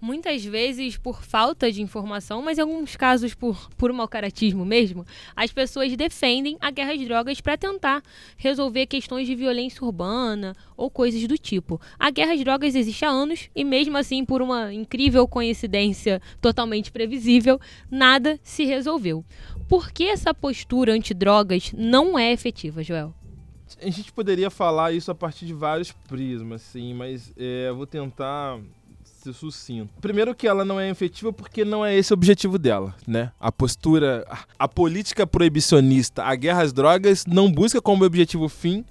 muitas 0.00 0.44
vezes 0.44 0.96
por 0.96 1.22
falta 1.22 1.70
de 1.70 1.82
informação, 1.82 2.42
mas 2.42 2.58
em 2.58 2.62
alguns 2.62 2.96
casos 2.96 3.34
por, 3.34 3.70
por 3.76 3.92
mau 3.92 4.06
caratismo 4.06 4.64
mesmo, 4.64 5.04
as 5.34 5.52
pessoas 5.52 5.94
defendem 5.96 6.56
a 6.60 6.70
guerra 6.70 6.92
às 6.92 7.00
drogas 7.04 7.40
para 7.40 7.56
tentar 7.56 8.02
resolver 8.36 8.86
questões 8.86 9.26
de 9.26 9.34
violência 9.34 9.84
urbana 9.84 10.56
ou 10.76 10.90
coisas 10.90 11.26
do 11.26 11.38
tipo. 11.38 11.80
A 11.98 12.10
guerra 12.10 12.34
às 12.34 12.40
drogas 12.40 12.74
existe 12.74 13.04
há 13.04 13.08
anos 13.08 13.48
e, 13.54 13.64
mesmo 13.64 13.96
assim, 13.96 14.24
por 14.24 14.42
uma 14.42 14.72
incrível 14.72 15.26
coincidência 15.26 16.20
totalmente 16.40 16.92
previsível, 16.92 17.60
nada 17.90 18.38
se 18.42 18.64
resolveu. 18.64 19.24
Por 19.68 19.90
que 19.90 20.04
essa 20.04 20.32
postura 20.32 20.92
antidrogas 20.92 21.72
não 21.72 22.18
é 22.18 22.32
efetiva, 22.32 22.82
Joel? 22.82 23.14
A 23.82 23.90
gente 23.90 24.12
poderia 24.12 24.48
falar 24.48 24.92
isso 24.92 25.10
a 25.10 25.14
partir 25.14 25.44
de 25.44 25.52
vários 25.52 25.90
prismas, 25.90 26.62
sim, 26.62 26.94
mas 26.94 27.32
é, 27.36 27.68
eu 27.68 27.76
vou 27.76 27.86
tentar 27.86 28.60
ser 29.26 29.32
sucinto. 29.32 29.90
Primeiro 30.00 30.34
que 30.34 30.46
ela 30.46 30.64
não 30.64 30.78
é 30.78 30.88
efetiva 30.90 31.32
porque 31.32 31.64
não 31.64 31.84
é 31.84 31.96
esse 31.96 32.12
o 32.12 32.14
objetivo 32.14 32.58
dela, 32.58 32.94
né? 33.06 33.32
A 33.40 33.50
postura, 33.50 34.26
a 34.58 34.68
política 34.68 35.26
proibicionista, 35.26 36.24
a 36.24 36.34
guerra 36.34 36.62
às 36.62 36.72
drogas 36.72 37.24
não 37.26 37.50
busca 37.50 37.80
como 37.80 38.04
objetivo 38.04 38.48
fim 38.48 38.84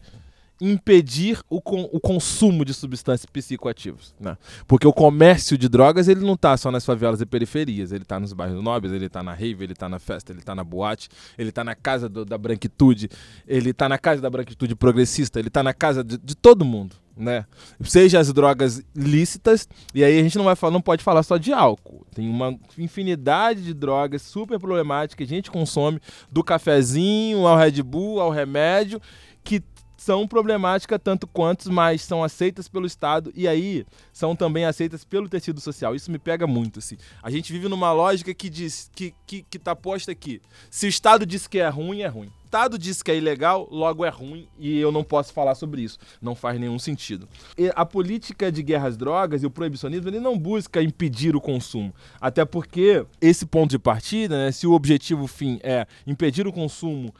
impedir 0.59 1.41
o, 1.49 1.61
com, 1.61 1.81
o 1.91 1.99
consumo 1.99 2.63
de 2.63 2.73
substâncias 2.73 3.25
psicoativas, 3.25 4.15
né? 4.19 4.37
Porque 4.67 4.87
o 4.87 4.93
comércio 4.93 5.57
de 5.57 5.67
drogas, 5.67 6.07
ele 6.07 6.21
não 6.21 6.33
está 6.33 6.55
só 6.55 6.71
nas 6.71 6.85
favelas 6.85 7.19
e 7.19 7.25
periferias, 7.25 7.91
ele 7.91 8.03
está 8.03 8.19
nos 8.19 8.31
bairros 8.31 8.63
nobres, 8.63 8.93
ele 8.93 9.05
está 9.05 9.21
na 9.21 9.33
rave, 9.33 9.63
ele 9.63 9.73
está 9.73 9.89
na 9.89 9.99
festa, 9.99 10.31
ele 10.31 10.39
está 10.39 10.55
na 10.55 10.63
boate, 10.63 11.09
ele 11.37 11.49
está 11.49 11.63
na 11.63 11.75
casa 11.75 12.07
do, 12.07 12.23
da 12.23 12.37
branquitude, 12.37 13.09
ele 13.45 13.71
está 13.71 13.89
na 13.89 13.97
casa 13.97 14.21
da 14.21 14.29
branquitude 14.29 14.75
progressista, 14.75 15.39
ele 15.39 15.49
está 15.49 15.61
na 15.61 15.73
casa 15.73 16.03
de, 16.03 16.17
de 16.17 16.35
todo 16.35 16.63
mundo, 16.63 16.95
né? 17.17 17.45
Seja 17.83 18.19
as 18.19 18.31
drogas 18.33 18.81
lícitas, 18.95 19.67
e 19.93 20.03
aí 20.03 20.19
a 20.19 20.23
gente 20.23 20.37
não 20.37 20.45
vai 20.45 20.55
falar, 20.55 20.71
não 20.71 20.81
pode 20.81 21.03
falar 21.03 21.23
só 21.23 21.37
de 21.37 21.53
álcool. 21.53 22.05
Tem 22.13 22.27
uma 22.27 22.57
infinidade 22.77 23.61
de 23.61 23.73
drogas 23.73 24.21
super 24.21 24.59
problemáticas 24.59 25.15
que 25.15 25.23
a 25.23 25.37
gente 25.37 25.51
consome, 25.51 25.99
do 26.31 26.43
cafezinho 26.43 27.47
ao 27.47 27.57
Red 27.57 27.81
Bull, 27.83 28.19
ao 28.19 28.29
remédio, 28.29 29.01
que 29.43 29.63
são 30.05 30.27
problemáticas 30.27 30.99
tanto 31.03 31.25
quanto, 31.25 31.73
mas 31.73 32.03
são 32.03 32.23
aceitas 32.23 32.67
pelo 32.67 32.85
Estado 32.85 33.33
e 33.35 33.47
aí 33.47 33.83
são 34.13 34.35
também 34.35 34.63
aceitas 34.63 35.03
pelo 35.03 35.27
tecido 35.27 35.59
social. 35.59 35.95
Isso 35.95 36.11
me 36.11 36.19
pega 36.19 36.45
muito. 36.45 36.77
Assim. 36.77 36.95
A 37.23 37.31
gente 37.31 37.51
vive 37.51 37.67
numa 37.67 37.91
lógica 37.91 38.31
que 38.31 38.47
diz 38.47 38.91
que, 38.93 39.15
que, 39.25 39.43
que 39.49 39.57
tá 39.57 39.75
posta 39.75 40.11
aqui. 40.11 40.43
Se 40.69 40.85
o 40.85 40.89
Estado 40.89 41.25
diz 41.25 41.47
que 41.47 41.57
é 41.57 41.67
ruim, 41.69 42.01
é 42.01 42.07
ruim. 42.07 42.27
O 42.27 42.45
Estado 42.45 42.77
diz 42.77 43.01
que 43.01 43.09
é 43.09 43.17
ilegal, 43.17 43.67
logo 43.71 44.05
é 44.05 44.09
ruim 44.09 44.47
e 44.59 44.77
eu 44.77 44.91
não 44.91 45.03
posso 45.03 45.33
falar 45.33 45.55
sobre 45.55 45.81
isso. 45.81 45.97
Não 46.21 46.35
faz 46.35 46.59
nenhum 46.59 46.77
sentido. 46.77 47.27
E 47.57 47.71
a 47.75 47.83
política 47.83 48.51
de 48.51 48.61
guerra 48.61 48.87
às 48.87 48.95
drogas 48.95 49.41
e 49.41 49.47
o 49.47 49.51
proibicionismo 49.51 50.07
ele 50.07 50.19
não 50.19 50.37
busca 50.37 50.83
impedir 50.83 51.35
o 51.35 51.41
consumo. 51.41 51.91
Até 52.21 52.45
porque 52.45 53.03
esse 53.19 53.43
ponto 53.43 53.71
de 53.71 53.79
partida, 53.79 54.37
né, 54.37 54.51
se 54.51 54.67
o 54.67 54.73
objetivo 54.73 55.25
fim 55.25 55.59
é 55.63 55.87
impedir 56.05 56.45
o 56.45 56.53
consumo 56.53 57.11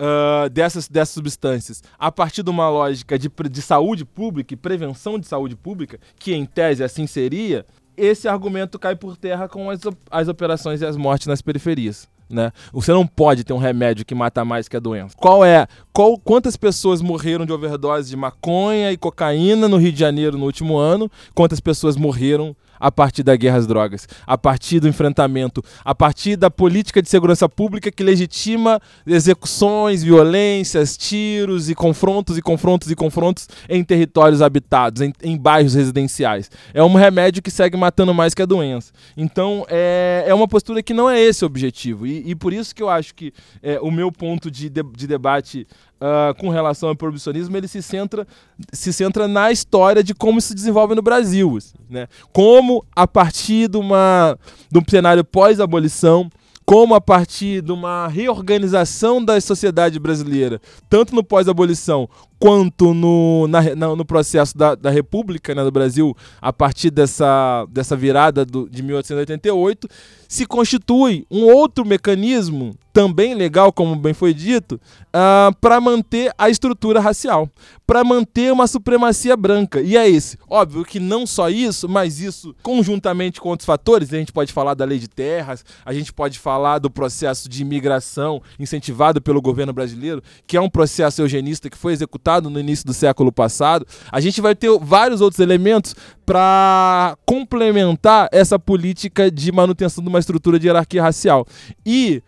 uh, 0.00 0.48
dessas, 0.50 0.88
dessas 0.88 1.14
substâncias 1.14 1.82
a 1.98 2.10
partir 2.10 2.42
de 2.42 2.50
uma 2.50 2.68
lógica 2.68 3.18
de, 3.18 3.30
de 3.50 3.62
saúde 3.62 4.04
pública 4.04 4.54
e 4.54 4.56
prevenção 4.56 5.18
de 5.18 5.26
saúde 5.26 5.56
pública, 5.56 5.98
que 6.18 6.34
em 6.34 6.44
tese 6.44 6.82
assim 6.82 7.06
seria, 7.06 7.66
esse 7.96 8.28
argumento 8.28 8.78
cai 8.78 8.96
por 8.96 9.16
terra 9.16 9.48
com 9.48 9.70
as, 9.70 9.80
as 10.10 10.28
operações 10.28 10.80
e 10.80 10.86
as 10.86 10.96
mortes 10.96 11.26
nas 11.26 11.42
periferias. 11.42 12.08
Né? 12.32 12.50
Você 12.72 12.92
não 12.92 13.06
pode 13.06 13.44
ter 13.44 13.52
um 13.52 13.58
remédio 13.58 14.06
que 14.06 14.14
mata 14.14 14.42
mais 14.42 14.66
que 14.66 14.76
a 14.76 14.80
doença. 14.80 15.14
Qual 15.18 15.44
é? 15.44 15.66
Qual, 15.92 16.18
quantas 16.18 16.56
pessoas 16.56 17.02
morreram 17.02 17.44
de 17.44 17.52
overdose 17.52 18.08
de 18.08 18.16
maconha 18.16 18.90
e 18.90 18.96
cocaína 18.96 19.68
no 19.68 19.76
Rio 19.76 19.92
de 19.92 20.00
Janeiro 20.00 20.38
no 20.38 20.46
último 20.46 20.78
ano? 20.78 21.10
Quantas 21.34 21.60
pessoas 21.60 21.94
morreram 21.94 22.56
a 22.82 22.90
partir 22.90 23.22
da 23.22 23.36
guerra 23.36 23.58
às 23.58 23.66
drogas, 23.66 24.08
a 24.26 24.36
partir 24.36 24.80
do 24.80 24.88
enfrentamento, 24.88 25.62
a 25.84 25.94
partir 25.94 26.34
da 26.34 26.50
política 26.50 27.00
de 27.00 27.08
segurança 27.08 27.48
pública 27.48 27.92
que 27.92 28.02
legitima 28.02 28.80
execuções, 29.06 30.02
violências, 30.02 30.96
tiros 30.96 31.70
e 31.70 31.76
confrontos 31.76 32.36
e 32.36 32.42
confrontos 32.42 32.90
e 32.90 32.96
confrontos 32.96 33.48
em 33.68 33.84
territórios 33.84 34.42
habitados, 34.42 35.00
em, 35.00 35.12
em 35.22 35.38
bairros 35.38 35.74
residenciais. 35.74 36.50
É 36.74 36.82
um 36.82 36.94
remédio 36.94 37.40
que 37.40 37.52
segue 37.52 37.76
matando 37.76 38.12
mais 38.12 38.34
que 38.34 38.42
a 38.42 38.46
doença. 38.46 38.92
Então, 39.16 39.64
é, 39.68 40.24
é 40.26 40.34
uma 40.34 40.48
postura 40.48 40.82
que 40.82 40.92
não 40.92 41.08
é 41.08 41.20
esse 41.20 41.44
o 41.44 41.46
objetivo. 41.46 42.04
E, 42.04 42.30
e 42.30 42.34
por 42.34 42.52
isso 42.52 42.74
que 42.74 42.82
eu 42.82 42.90
acho 42.90 43.14
que 43.14 43.32
é, 43.62 43.78
o 43.80 43.92
meu 43.92 44.10
ponto 44.10 44.50
de, 44.50 44.68
de, 44.68 44.82
de 44.82 45.06
debate 45.06 45.68
uh, 46.02 46.34
com 46.34 46.48
relação 46.48 46.88
ao 46.88 46.96
proibicionismo, 46.96 47.56
ele 47.56 47.68
se 47.68 47.80
centra, 47.80 48.26
se 48.72 48.92
centra 48.92 49.28
na 49.28 49.52
história 49.52 50.02
de 50.02 50.12
como 50.12 50.40
se 50.40 50.54
desenvolve 50.54 50.94
no 50.94 51.02
Brasil. 51.02 51.56
Assim, 51.56 51.76
né? 51.88 52.08
Como, 52.32 52.84
a 52.94 53.06
partir 53.06 53.68
de, 53.68 53.78
uma, 53.78 54.36
de 54.70 54.78
um 54.78 54.82
cenário 54.86 55.24
pós-abolição, 55.24 56.28
como 56.64 56.94
a 56.94 57.00
partir 57.00 57.62
de 57.62 57.72
uma 57.72 58.08
reorganização 58.08 59.24
da 59.24 59.40
sociedade 59.40 59.98
brasileira, 59.98 60.60
tanto 60.88 61.14
no 61.14 61.22
pós-abolição 61.22 62.08
quanto 62.42 62.92
no, 62.92 63.46
na, 63.46 63.62
no 63.94 64.04
processo 64.04 64.58
da, 64.58 64.74
da 64.74 64.90
República 64.90 65.54
né, 65.54 65.62
do 65.62 65.70
Brasil, 65.70 66.12
a 66.40 66.52
partir 66.52 66.90
dessa, 66.90 67.64
dessa 67.70 67.96
virada 67.96 68.44
do, 68.44 68.68
de 68.68 68.82
1888, 68.82 69.86
se 70.26 70.44
constitui 70.44 71.24
um 71.30 71.44
outro 71.44 71.84
mecanismo, 71.84 72.74
também 72.92 73.34
legal, 73.34 73.72
como 73.72 73.94
bem 73.94 74.12
foi 74.12 74.34
dito, 74.34 74.72
uh, 74.74 74.78
ah, 75.12 75.50
para 75.60 75.80
manter 75.80 76.32
a 76.36 76.50
estrutura 76.50 77.00
racial, 77.00 77.48
para 77.86 78.02
manter 78.02 78.52
uma 78.52 78.66
supremacia 78.66 79.36
branca. 79.36 79.80
E 79.80 79.96
é 79.96 80.08
esse. 80.08 80.38
Óbvio 80.48 80.84
que 80.84 80.98
não 80.98 81.26
só 81.26 81.48
isso, 81.48 81.88
mas 81.88 82.20
isso 82.20 82.54
conjuntamente 82.62 83.40
com 83.40 83.48
outros 83.50 83.66
fatores, 83.66 84.12
a 84.12 84.16
gente 84.16 84.32
pode 84.32 84.52
falar 84.52 84.74
da 84.74 84.84
lei 84.84 84.98
de 84.98 85.08
terras, 85.08 85.64
a 85.84 85.92
gente 85.92 86.12
pode 86.12 86.38
falar 86.38 86.78
do 86.78 86.90
processo 86.90 87.48
de 87.48 87.62
imigração 87.62 88.42
incentivado 88.58 89.20
pelo 89.20 89.40
governo 89.40 89.72
brasileiro, 89.72 90.22
que 90.46 90.56
é 90.56 90.60
um 90.60 90.70
processo 90.70 91.22
eugenista 91.22 91.70
que 91.70 91.76
foi 91.78 91.92
executado 91.92 92.31
no 92.40 92.58
início 92.58 92.86
do 92.86 92.94
século 92.94 93.32
passado, 93.32 93.86
a 94.10 94.20
gente 94.20 94.40
vai 94.40 94.54
ter 94.54 94.70
vários 94.80 95.20
outros 95.20 95.40
elementos 95.40 95.94
para 96.24 97.16
complementar 97.26 98.28
essa 98.32 98.58
política 98.58 99.30
de 99.30 99.50
manutenção 99.52 100.02
de 100.02 100.08
uma 100.08 100.18
estrutura 100.18 100.58
de 100.58 100.66
hierarquia 100.66 101.02
racial. 101.02 101.46
E 101.84 102.22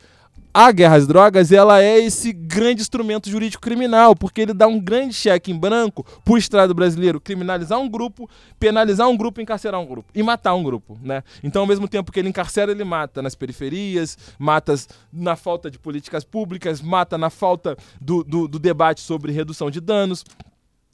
a 0.55 0.71
guerra 0.71 0.95
às 0.95 1.07
drogas 1.09 1.51
ela 1.51 1.83
é 1.83 1.99
esse 1.99 2.33
grande 2.33 2.81
instrumento 2.81 3.29
jurídico 3.29 3.61
criminal, 3.61 4.15
porque 4.15 4.41
ele 4.41 4.55
dá 4.55 4.69
um 4.69 4.79
grande 4.79 5.13
cheque 5.13 5.51
em 5.51 5.59
branco 5.59 6.07
para 6.25 6.33
o 6.33 6.39
Estado 6.39 6.73
brasileiro 6.73 7.21
criminalizar 7.21 7.81
um 7.81 7.89
grupo, 7.89 8.31
penalizar 8.61 9.09
um 9.09 9.17
grupo, 9.17 9.41
encarcerar 9.41 9.81
um 9.81 9.87
grupo 9.87 10.13
e 10.15 10.23
matar 10.23 10.55
um 10.55 10.63
grupo. 10.63 10.97
Né? 11.03 11.25
Então, 11.43 11.63
ao 11.63 11.67
mesmo 11.67 11.89
tempo 11.89 12.13
que 12.13 12.21
ele 12.21 12.29
encarcera, 12.29 12.71
ele 12.71 12.85
mata 12.85 13.21
nas 13.21 13.35
periferias, 13.35 14.17
mata 14.39 14.77
na 15.13 15.35
falta 15.35 15.69
de 15.69 15.77
políticas 15.77 16.23
públicas, 16.23 16.81
mata 16.81 17.19
na 17.19 17.31
falta 17.31 17.77
do, 18.01 18.23
do, 18.23 18.47
do 18.47 18.59
debate 18.61 19.01
sobre 19.01 19.33
redução 19.33 19.73
de 19.73 19.81
danos. 19.81 20.25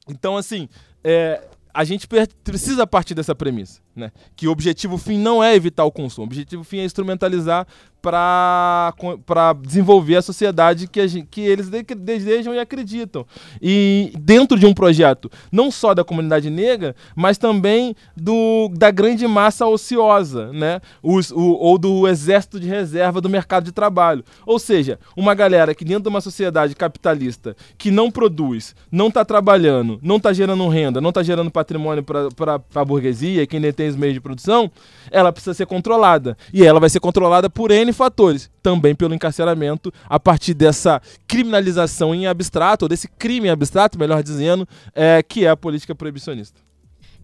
Então, 0.09 0.38
assim, 0.38 0.71
é, 1.05 1.43
a 1.73 1.85
gente 1.85 2.09
precisa 2.43 2.87
partir 2.87 3.14
dessa 3.14 3.35
premissa, 3.35 3.81
né? 3.94 4.12
Que 4.37 4.47
o 4.49 4.50
objetivo 4.50 4.97
fim 4.97 5.18
não 5.18 5.42
é 5.42 5.54
evitar 5.54 5.85
o 5.85 5.92
consumo, 5.92 6.26
o 6.26 6.28
objetivo 6.28 6.64
fim 6.64 6.78
é 6.78 6.85
instrumentalizar 6.85 7.66
para 8.00 9.54
desenvolver 9.62 10.16
a 10.16 10.23
sociedade 10.23 10.87
que, 10.87 11.00
a 11.00 11.06
gente, 11.06 11.26
que 11.30 11.42
eles 11.42 11.68
de, 11.68 11.82
desejam 11.82 12.54
e 12.54 12.59
acreditam. 12.59 13.26
E 13.61 14.12
dentro 14.18 14.59
de 14.59 14.66
um 14.66 14.73
projeto, 14.73 15.30
não 15.52 15.70
só 15.70 15.94
da 15.94 16.02
comunidade 16.02 16.49
negra, 16.49 16.97
mas 17.14 17.37
também 17.37 17.94
do, 18.16 18.70
da 18.75 18.90
grande 18.90 19.26
massa 19.26 19.66
ociosa, 19.66 20.50
né? 20.52 20.80
Os, 21.02 21.30
o, 21.30 21.40
ou 21.40 21.78
do 21.78 22.09
exército 22.09 22.59
de 22.59 22.66
reserva 22.66 23.20
do 23.20 23.28
mercado 23.28 23.64
de 23.64 23.73
trabalho. 23.73 24.25
Ou 24.47 24.59
seja, 24.59 24.99
uma 25.16 25.35
galera 25.35 25.75
que 25.75 25.85
dentro 25.85 26.04
de 26.04 26.09
uma 26.09 26.20
sociedade 26.20 26.75
capitalista 26.75 27.54
que 27.76 27.90
não 27.90 28.11
produz, 28.11 28.75
não 28.90 29.09
está 29.09 29.25
trabalhando, 29.25 29.99
não 30.02 30.16
está 30.16 30.32
gerando 30.32 30.66
renda, 30.68 31.00
não 31.00 31.11
está 31.11 31.23
gerando 31.23 31.50
patrimônio 31.50 32.02
para 32.02 32.61
a 32.75 32.85
burguesia, 32.85 33.47
quem 33.47 33.61
detém 33.61 33.79
os 33.88 33.96
meios 33.96 34.14
de 34.14 34.20
produção, 34.20 34.70
ela 35.10 35.32
precisa 35.32 35.54
ser 35.54 35.66
controlada. 35.66 36.37
E 36.52 36.64
ela 36.64 36.80
vai 36.80 36.90
ser 36.90 37.00
controlada 37.00 37.49
por 37.49 37.70
N 37.70 37.92
fatores. 37.92 38.50
Também 38.62 38.94
pelo 38.94 39.14
encarceramento, 39.14 39.92
a 40.08 40.20
partir 40.20 40.54
dessa 40.54 41.00
criminalização 41.26 42.14
em 42.14 42.26
abstrato, 42.26 42.84
ou 42.84 42.88
desse 42.88 43.08
crime 43.08 43.49
em 43.49 43.50
abstrato, 43.50 43.99
melhor 43.99 44.22
dizendo, 44.22 44.68
é, 44.94 45.22
que 45.22 45.44
é 45.44 45.50
a 45.50 45.56
política 45.56 45.94
proibicionista. 45.94 46.60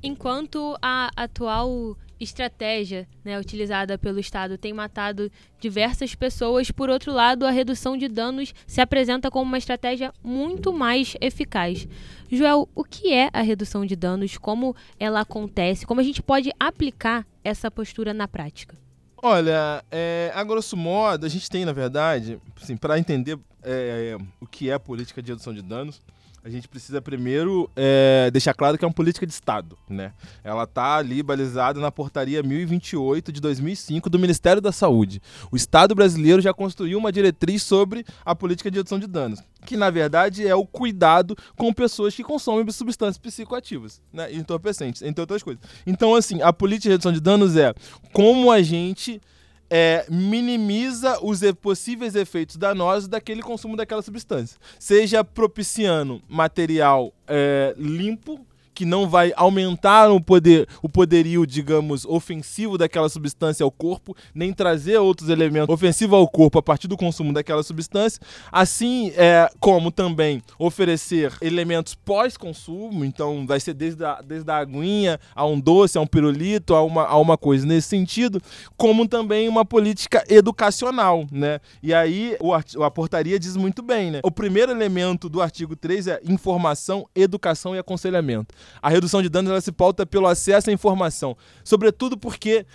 Enquanto 0.03 0.77
a 0.81 1.11
atual 1.17 1.97
estratégia 2.19 3.07
né, 3.25 3.39
utilizada 3.39 3.99
pelo 3.99 4.19
Estado 4.19 4.57
tem 4.57 4.73
matado 4.73 5.31
diversas 5.61 6.15
pessoas, 6.15 6.71
por 6.71 6.89
outro 6.89 7.13
lado, 7.13 7.47
a 7.47 7.51
redução 7.51 7.97
de 7.97 8.09
danos 8.09 8.55
se 8.67 8.81
apresenta 8.81 9.31
como 9.31 9.45
uma 9.45 9.59
estratégia 9.59 10.13
muito 10.23 10.73
mais 10.73 11.15
eficaz. 11.21 11.87
Joel, 12.31 12.69
o 12.75 12.85
que 12.85 13.13
é 13.13 13.31
a 13.33 13.43
redução 13.43 13.85
de 13.85 13.95
danos? 13.95 14.39
Como 14.39 14.75
ela 14.99 15.21
acontece? 15.21 15.87
Como 15.87 16.01
a 16.01 16.05
gente 16.05 16.23
pode 16.23 16.51
aplicar 16.59 17.27
essa 17.45 17.71
postura 17.71 18.13
na 18.13 18.27
prática? 18.27 18.77
Olha, 19.23 19.85
é, 19.91 20.31
a 20.35 20.45
grosso 20.45 20.77
modo, 20.77 21.27
a 21.27 21.29
gente 21.29 21.51
tem, 21.51 21.65
na 21.65 21.73
verdade, 21.73 22.39
assim, 22.61 22.77
para 22.77 22.99
entender 22.99 23.39
é, 23.63 24.17
o 24.41 24.47
que 24.47 24.71
é 24.71 24.79
política 24.79 25.23
de 25.23 25.33
redução 25.33 25.55
de 25.55 25.63
danos, 25.63 26.01
a 26.47 26.49
gente 26.49 26.69
precisa 26.69 27.03
primeiro 27.03 27.69
é, 27.75 28.31
deixar 28.33 28.55
claro 28.55 28.79
que 28.79 28.85
é 28.85 28.87
uma 28.87 28.95
política 28.95 29.27
de 29.27 29.33
Estado, 29.33 29.77
né? 29.89 30.13
Ela 30.45 30.63
está 30.63 30.95
ali 30.95 31.21
balizada 31.21 31.81
na 31.81 31.91
portaria 31.91 32.41
1028 32.41 33.33
de 33.33 33.41
2005 33.41 34.09
do 34.09 34.17
Ministério 34.17 34.63
da 34.63 34.71
Saúde. 34.71 35.21
O 35.51 35.57
Estado 35.57 35.93
brasileiro 35.93 36.41
já 36.41 36.55
construiu 36.55 36.99
uma 36.99 37.11
diretriz 37.11 37.65
sobre 37.65 38.07
a 38.25 38.33
política 38.33 38.71
de 38.71 38.79
redução 38.79 38.97
de 38.97 39.09
danos, 39.09 39.43
que 39.65 39.77
na 39.77 39.91
verdade 39.91 40.47
é 40.47 40.55
o 40.55 40.65
cuidado 40.65 41.37
com 41.57 41.73
pessoas 41.73 42.15
que 42.15 42.23
consomem 42.23 42.71
substâncias 42.71 43.19
psicoativas, 43.19 44.01
né? 44.13 44.33
Entorpecentes, 44.33 45.03
entre 45.03 45.21
outras 45.21 45.43
coisas. 45.43 45.61
Então, 45.85 46.15
assim, 46.15 46.41
a 46.43 46.53
política 46.53 46.91
de 46.91 46.93
redução 46.93 47.13
de 47.13 47.21
danos 47.21 47.57
é 47.57 47.75
como 48.13 48.53
a 48.53 48.63
gente 48.63 49.21
é, 49.69 50.07
minimiza 50.09 51.19
os 51.23 51.41
possíveis 51.61 52.15
efeitos 52.15 52.57
danosos 52.57 53.09
daquele 53.09 53.43
consumo 53.43 53.77
daquela 53.77 54.03
substância. 54.03 54.59
Seja 54.79 55.25
propiciando 55.25 56.23
material 56.29 57.13
é, 57.27 57.75
limpo 57.77 58.47
que 58.77 58.85
não 58.85 59.09
vai 59.09 59.33
aumentar 59.37 60.11
o 60.11 60.21
poder, 60.21 60.69
o 60.83 60.89
poderio, 60.89 61.47
digamos, 61.47 62.05
ofensivo 62.05 62.77
daquela 62.77 63.09
substância 63.09 63.65
ao 63.65 63.71
corpo, 63.71 64.15
nem 64.35 64.53
trazer 64.53 64.99
outros 64.99 65.31
elementos 65.31 65.75
ofensivos 65.75 66.15
ao 66.15 66.29
corpo 66.29 66.59
a 66.59 66.63
partir 66.63 66.87
do 66.87 66.97
consumo 66.97 67.33
daquela 67.33 67.63
substância, 67.63 68.21
assim 68.53 69.13
é, 69.17 69.51
como 69.59 69.91
também 69.91 70.43
oferecer 70.59 71.33
elementos 71.41 71.95
pós-consumo, 71.95 73.03
então 73.03 73.47
vai 73.47 73.59
ser 73.59 73.73
desde 73.73 74.05
a, 74.05 74.21
desde 74.21 74.51
a 74.51 74.59
aguinha 74.59 75.19
a 75.35 75.47
um 75.47 75.59
doce, 75.59 75.97
a 75.97 76.01
um 76.03 76.07
pirulito, 76.07 76.75
a 76.75 76.83
uma, 76.83 77.07
a 77.07 77.17
uma 77.17 77.39
coisa 77.39 77.67
nesse 77.67 77.89
sentido, 77.89 78.43
como 78.77 79.09
também 79.09 79.49
uma 79.49 79.65
política 79.65 80.23
educacional, 80.29 81.27
né? 81.33 81.61
E 81.83 81.95
aí 81.95 82.37
o, 82.41 82.53
a 82.53 82.91
portaria 82.91 83.39
diz 83.39 83.57
muito 83.57 83.83
bem, 83.83 84.11
né? 84.11 84.21
O 84.23 84.31
primeiro 84.31 84.71
elemento 84.71 85.31
do 85.31 85.41
artigo 85.41 85.75
3 85.75 86.09
é 86.09 86.21
informação, 86.29 87.09
educação 87.15 87.75
e 87.75 87.79
aconselhamento 87.79 88.55
a 88.81 88.89
redução 88.89 89.23
de 89.23 89.29
danos 89.29 89.51
ela 89.51 89.61
se 89.61 89.73
pauta 89.73 90.07
pelo 90.07 90.27
acesso 90.27 90.71
à 90.71 90.73
informação. 90.73 91.37
Sobretudo 91.65 92.17
porque 92.17 92.67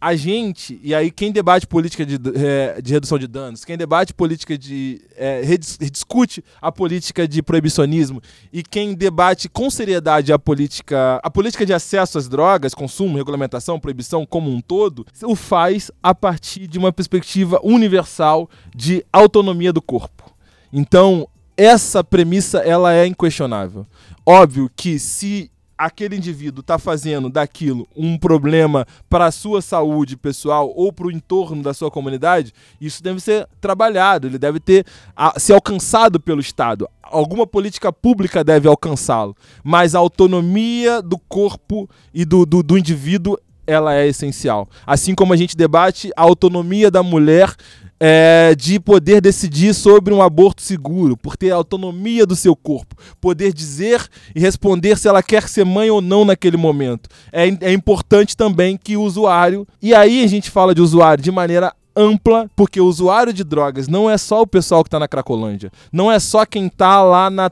a 0.00 0.14
gente, 0.14 0.78
e 0.82 0.94
aí 0.94 1.10
quem 1.10 1.32
debate 1.32 1.66
política 1.66 2.06
de, 2.06 2.18
é, 2.36 2.80
de 2.80 2.92
redução 2.92 3.18
de 3.18 3.26
danos, 3.26 3.64
quem 3.64 3.76
debate 3.76 4.14
política 4.14 4.56
de. 4.56 5.00
É, 5.16 5.42
rediscute 5.42 6.44
a 6.62 6.70
política 6.70 7.26
de 7.26 7.42
proibicionismo 7.42 8.22
e 8.52 8.62
quem 8.62 8.94
debate 8.94 9.48
com 9.48 9.68
seriedade 9.68 10.32
a 10.32 10.38
política, 10.38 11.20
a 11.22 11.28
política 11.28 11.66
de 11.66 11.72
acesso 11.72 12.16
às 12.16 12.28
drogas, 12.28 12.74
consumo, 12.74 13.16
regulamentação, 13.16 13.80
proibição 13.80 14.24
como 14.24 14.50
um 14.50 14.60
todo, 14.60 15.04
o 15.24 15.34
faz 15.34 15.90
a 16.00 16.14
partir 16.14 16.68
de 16.68 16.78
uma 16.78 16.92
perspectiva 16.92 17.58
universal 17.64 18.48
de 18.74 19.04
autonomia 19.12 19.72
do 19.72 19.82
corpo. 19.82 20.32
Então, 20.72 21.28
essa 21.58 22.04
premissa 22.04 22.58
ela 22.58 22.94
é 22.94 23.04
inquestionável. 23.04 23.84
Óbvio 24.24 24.70
que 24.76 24.96
se 24.96 25.50
aquele 25.76 26.16
indivíduo 26.16 26.60
está 26.60 26.78
fazendo 26.78 27.28
daquilo 27.28 27.86
um 27.96 28.16
problema 28.16 28.86
para 29.08 29.26
a 29.26 29.30
sua 29.30 29.60
saúde 29.60 30.16
pessoal 30.16 30.72
ou 30.74 30.92
para 30.92 31.06
o 31.06 31.10
entorno 31.10 31.62
da 31.62 31.74
sua 31.74 31.90
comunidade, 31.90 32.52
isso 32.80 33.02
deve 33.02 33.20
ser 33.20 33.46
trabalhado, 33.60 34.26
ele 34.26 34.38
deve 34.38 34.60
ter 34.60 34.84
a, 35.16 35.38
ser 35.38 35.52
alcançado 35.52 36.20
pelo 36.20 36.40
Estado. 36.40 36.88
Alguma 37.02 37.46
política 37.46 37.92
pública 37.92 38.44
deve 38.44 38.68
alcançá-lo, 38.68 39.36
mas 39.64 39.94
a 39.94 39.98
autonomia 39.98 41.02
do 41.02 41.18
corpo 41.18 41.88
e 42.14 42.24
do, 42.24 42.46
do, 42.46 42.62
do 42.62 42.78
indivíduo 42.78 43.36
ela 43.66 43.94
é 43.94 44.06
essencial. 44.06 44.68
Assim 44.86 45.14
como 45.14 45.32
a 45.32 45.36
gente 45.36 45.56
debate 45.56 46.10
a 46.16 46.22
autonomia 46.22 46.90
da 46.90 47.02
mulher 47.02 47.54
é, 48.00 48.54
de 48.56 48.78
poder 48.78 49.20
decidir 49.20 49.74
sobre 49.74 50.14
um 50.14 50.22
aborto 50.22 50.62
seguro, 50.62 51.16
por 51.16 51.36
ter 51.36 51.50
autonomia 51.50 52.26
do 52.26 52.36
seu 52.36 52.54
corpo, 52.54 52.96
poder 53.20 53.52
dizer 53.52 54.06
e 54.34 54.40
responder 54.40 54.96
se 54.96 55.08
ela 55.08 55.22
quer 55.22 55.48
ser 55.48 55.64
mãe 55.64 55.90
ou 55.90 56.00
não 56.00 56.24
naquele 56.24 56.56
momento. 56.56 57.08
É, 57.32 57.48
é 57.60 57.72
importante 57.72 58.36
também 58.36 58.76
que 58.76 58.96
o 58.96 59.02
usuário, 59.02 59.66
e 59.82 59.94
aí 59.94 60.22
a 60.22 60.26
gente 60.26 60.50
fala 60.50 60.74
de 60.74 60.80
usuário 60.80 61.22
de 61.22 61.30
maneira 61.30 61.72
ampla, 61.96 62.48
porque 62.54 62.80
o 62.80 62.86
usuário 62.86 63.32
de 63.32 63.42
drogas 63.42 63.88
não 63.88 64.08
é 64.08 64.16
só 64.16 64.42
o 64.42 64.46
pessoal 64.46 64.84
que 64.84 64.88
está 64.88 65.00
na 65.00 65.08
Cracolândia, 65.08 65.72
não 65.92 66.10
é 66.10 66.20
só 66.20 66.46
quem 66.46 66.66
está 66.66 67.02
lá 67.02 67.28
na 67.28 67.50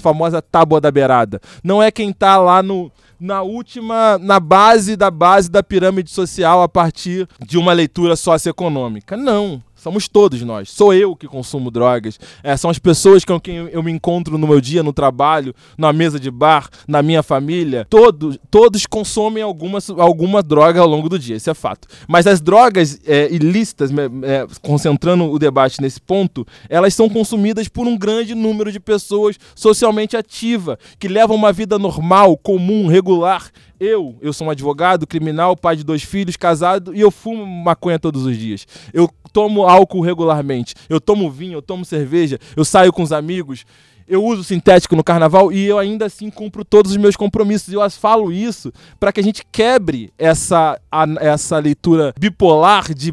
famosa 0.00 0.42
tábua 0.42 0.80
da 0.80 0.90
beirada, 0.90 1.40
não 1.62 1.82
é 1.82 1.90
quem 1.90 2.10
está 2.10 2.36
lá 2.36 2.62
no, 2.62 2.90
na 3.20 3.42
última, 3.42 4.18
na 4.18 4.40
base 4.40 4.96
da 4.96 5.10
base 5.10 5.50
da 5.50 5.62
pirâmide 5.62 6.10
social 6.10 6.62
a 6.62 6.68
partir 6.68 7.28
de 7.46 7.56
uma 7.56 7.72
leitura 7.72 8.16
socioeconômica. 8.16 9.16
Não. 9.16 9.62
Somos 9.84 10.08
todos 10.08 10.40
nós. 10.40 10.70
Sou 10.70 10.94
eu 10.94 11.14
que 11.14 11.26
consumo 11.26 11.70
drogas. 11.70 12.18
É, 12.42 12.56
são 12.56 12.70
as 12.70 12.78
pessoas 12.78 13.22
com 13.22 13.38
quem 13.38 13.68
eu 13.70 13.82
me 13.82 13.92
encontro 13.92 14.38
no 14.38 14.46
meu 14.46 14.58
dia, 14.58 14.82
no 14.82 14.94
trabalho, 14.94 15.54
na 15.76 15.92
mesa 15.92 16.18
de 16.18 16.30
bar, 16.30 16.70
na 16.88 17.02
minha 17.02 17.22
família. 17.22 17.86
Todos, 17.90 18.38
todos 18.50 18.86
consomem 18.86 19.42
alguma, 19.42 19.80
alguma 19.98 20.42
droga 20.42 20.80
ao 20.80 20.88
longo 20.88 21.10
do 21.10 21.18
dia, 21.18 21.36
isso 21.36 21.50
é 21.50 21.54
fato. 21.54 21.86
Mas 22.08 22.26
as 22.26 22.40
drogas 22.40 22.98
é, 23.06 23.30
ilícitas, 23.30 23.90
é, 24.22 24.46
concentrando 24.62 25.30
o 25.30 25.38
debate 25.38 25.82
nesse 25.82 26.00
ponto, 26.00 26.46
elas 26.70 26.94
são 26.94 27.06
consumidas 27.10 27.68
por 27.68 27.86
um 27.86 27.98
grande 27.98 28.34
número 28.34 28.72
de 28.72 28.80
pessoas 28.80 29.38
socialmente 29.54 30.16
ativa, 30.16 30.78
que 30.98 31.08
levam 31.08 31.36
uma 31.36 31.52
vida 31.52 31.78
normal, 31.78 32.38
comum, 32.38 32.86
regular. 32.86 33.50
Eu, 33.78 34.16
eu 34.20 34.32
sou 34.32 34.46
um 34.46 34.50
advogado, 34.50 35.06
criminal, 35.06 35.56
pai 35.56 35.76
de 35.76 35.84
dois 35.84 36.02
filhos, 36.02 36.36
casado 36.36 36.94
e 36.94 37.00
eu 37.00 37.10
fumo 37.10 37.46
maconha 37.46 37.98
todos 37.98 38.24
os 38.24 38.36
dias. 38.36 38.66
Eu 38.92 39.10
tomo 39.32 39.66
álcool 39.66 40.00
regularmente. 40.00 40.74
Eu 40.88 41.00
tomo 41.00 41.30
vinho, 41.30 41.54
eu 41.54 41.62
tomo 41.62 41.84
cerveja, 41.84 42.38
eu 42.56 42.64
saio 42.64 42.92
com 42.92 43.02
os 43.02 43.12
amigos 43.12 43.64
eu 44.06 44.22
uso 44.22 44.44
sintético 44.44 44.94
no 44.94 45.04
carnaval 45.04 45.50
e 45.52 45.64
eu 45.64 45.78
ainda 45.78 46.06
assim 46.06 46.30
cumpro 46.30 46.64
todos 46.64 46.90
os 46.92 46.96
meus 46.96 47.16
compromissos. 47.16 47.68
E 47.68 47.74
eu 47.74 47.90
falo 47.90 48.30
isso 48.30 48.72
para 49.00 49.12
que 49.12 49.20
a 49.20 49.22
gente 49.22 49.44
quebre 49.50 50.12
essa, 50.18 50.78
a, 50.90 51.06
essa 51.20 51.58
leitura 51.58 52.14
bipolar 52.18 52.92
de, 52.92 53.12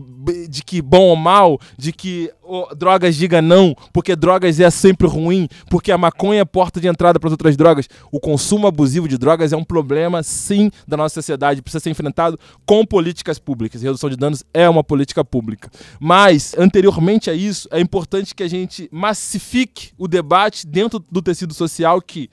de 0.50 0.64
que 0.64 0.82
bom 0.82 1.08
ou 1.10 1.16
mal, 1.16 1.60
de 1.78 1.92
que 1.92 2.32
oh, 2.52 2.76
drogas 2.76 3.16
diga 3.16 3.42
não, 3.42 3.76
porque 3.94 4.16
drogas 4.16 4.60
é 4.60 4.70
sempre 4.70 5.08
ruim, 5.08 5.48
porque 5.70 5.92
a 5.92 5.98
maconha 5.98 6.42
é 6.42 6.46
porta 6.46 6.82
de 6.82 6.88
entrada 6.88 7.20
para 7.20 7.28
as 7.28 7.32
outras 7.32 7.56
drogas. 7.56 7.88
O 8.12 8.20
consumo 8.20 8.68
abusivo 8.68 9.08
de 9.08 9.18
drogas 9.18 9.54
é 9.54 9.58
um 9.58 9.64
problema, 9.64 10.22
sim, 10.22 10.70
da 10.88 10.98
nossa 10.98 11.16
sociedade, 11.16 11.62
precisa 11.62 11.82
ser 11.82 11.90
enfrentado 11.90 12.38
com 12.66 12.86
políticas 12.86 13.40
públicas. 13.40 13.82
Redução 13.82 14.10
de 14.10 14.18
danos 14.18 14.44
é 14.54 14.68
uma 14.68 14.84
política 14.84 15.24
pública. 15.24 15.72
Mas, 16.00 16.54
anteriormente 16.58 17.30
a 17.30 17.34
isso, 17.34 17.70
é 17.72 17.80
importante 17.80 18.36
que 18.36 18.44
a 18.44 18.50
gente 18.50 18.90
massifique 18.92 19.92
o 19.98 20.08
debate 20.08 20.68
dentro 20.68 21.04
do 21.12 21.22
tecido 21.22 21.54
social 21.54 22.02
que 22.02 22.30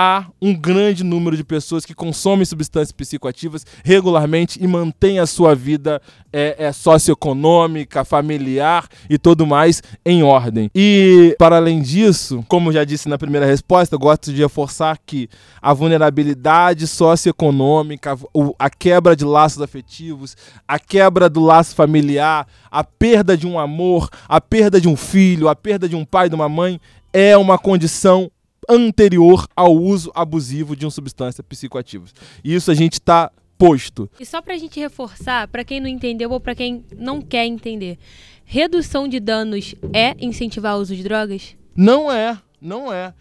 há 0.00 0.26
um 0.40 0.54
grande 0.54 1.02
número 1.02 1.36
de 1.36 1.42
pessoas 1.42 1.84
que 1.84 1.92
consomem 1.92 2.44
substâncias 2.44 2.92
psicoativas 2.92 3.66
regularmente 3.82 4.62
e 4.62 4.66
mantêm 4.68 5.18
a 5.18 5.26
sua 5.26 5.56
vida 5.56 6.00
é, 6.32 6.54
é, 6.56 6.72
socioeconômica, 6.72 8.04
familiar 8.04 8.86
e 9.10 9.18
tudo 9.18 9.44
mais 9.44 9.82
em 10.06 10.22
ordem. 10.22 10.70
E, 10.72 11.34
para 11.36 11.56
além 11.56 11.82
disso, 11.82 12.44
como 12.46 12.72
já 12.72 12.84
disse 12.84 13.08
na 13.08 13.18
primeira 13.18 13.44
resposta, 13.44 13.96
eu 13.96 13.98
gosto 13.98 14.32
de 14.32 14.40
reforçar 14.40 15.00
que 15.04 15.28
a 15.60 15.74
vulnerabilidade 15.74 16.86
socioeconômica, 16.86 18.16
a 18.56 18.70
quebra 18.70 19.16
de 19.16 19.24
laços 19.24 19.60
afetivos, 19.60 20.36
a 20.68 20.78
quebra 20.78 21.28
do 21.28 21.40
laço 21.40 21.74
familiar, 21.74 22.46
a 22.70 22.84
perda 22.84 23.36
de 23.36 23.48
um 23.48 23.58
amor, 23.58 24.08
a 24.28 24.40
perda 24.40 24.80
de 24.80 24.86
um 24.86 24.94
filho, 24.94 25.48
a 25.48 25.56
perda 25.56 25.88
de 25.88 25.96
um 25.96 26.04
pai, 26.04 26.28
de 26.28 26.36
uma 26.36 26.48
mãe, 26.48 26.80
é 27.12 27.36
uma 27.36 27.58
condição 27.58 28.30
anterior 28.68 29.46
ao 29.56 29.74
uso 29.74 30.10
abusivo 30.14 30.76
de 30.76 30.84
uma 30.84 30.90
substância 30.90 31.42
psicoativa. 31.42 32.04
Isso 32.44 32.70
a 32.70 32.74
gente 32.74 32.94
está 32.94 33.30
posto. 33.56 34.08
E 34.20 34.24
só 34.24 34.40
para 34.40 34.54
a 34.54 34.58
gente 34.58 34.78
reforçar, 34.78 35.48
para 35.48 35.64
quem 35.64 35.80
não 35.80 35.88
entendeu 35.88 36.30
ou 36.30 36.38
para 36.38 36.54
quem 36.54 36.84
não 36.96 37.20
quer 37.20 37.44
entender, 37.44 37.98
redução 38.44 39.08
de 39.08 39.18
danos 39.18 39.74
é 39.92 40.14
incentivar 40.20 40.76
o 40.76 40.80
uso 40.80 40.94
de 40.94 41.02
drogas? 41.02 41.56
Não 41.74 42.10
é, 42.10 42.38
não 42.60 42.92
é. 42.92 43.12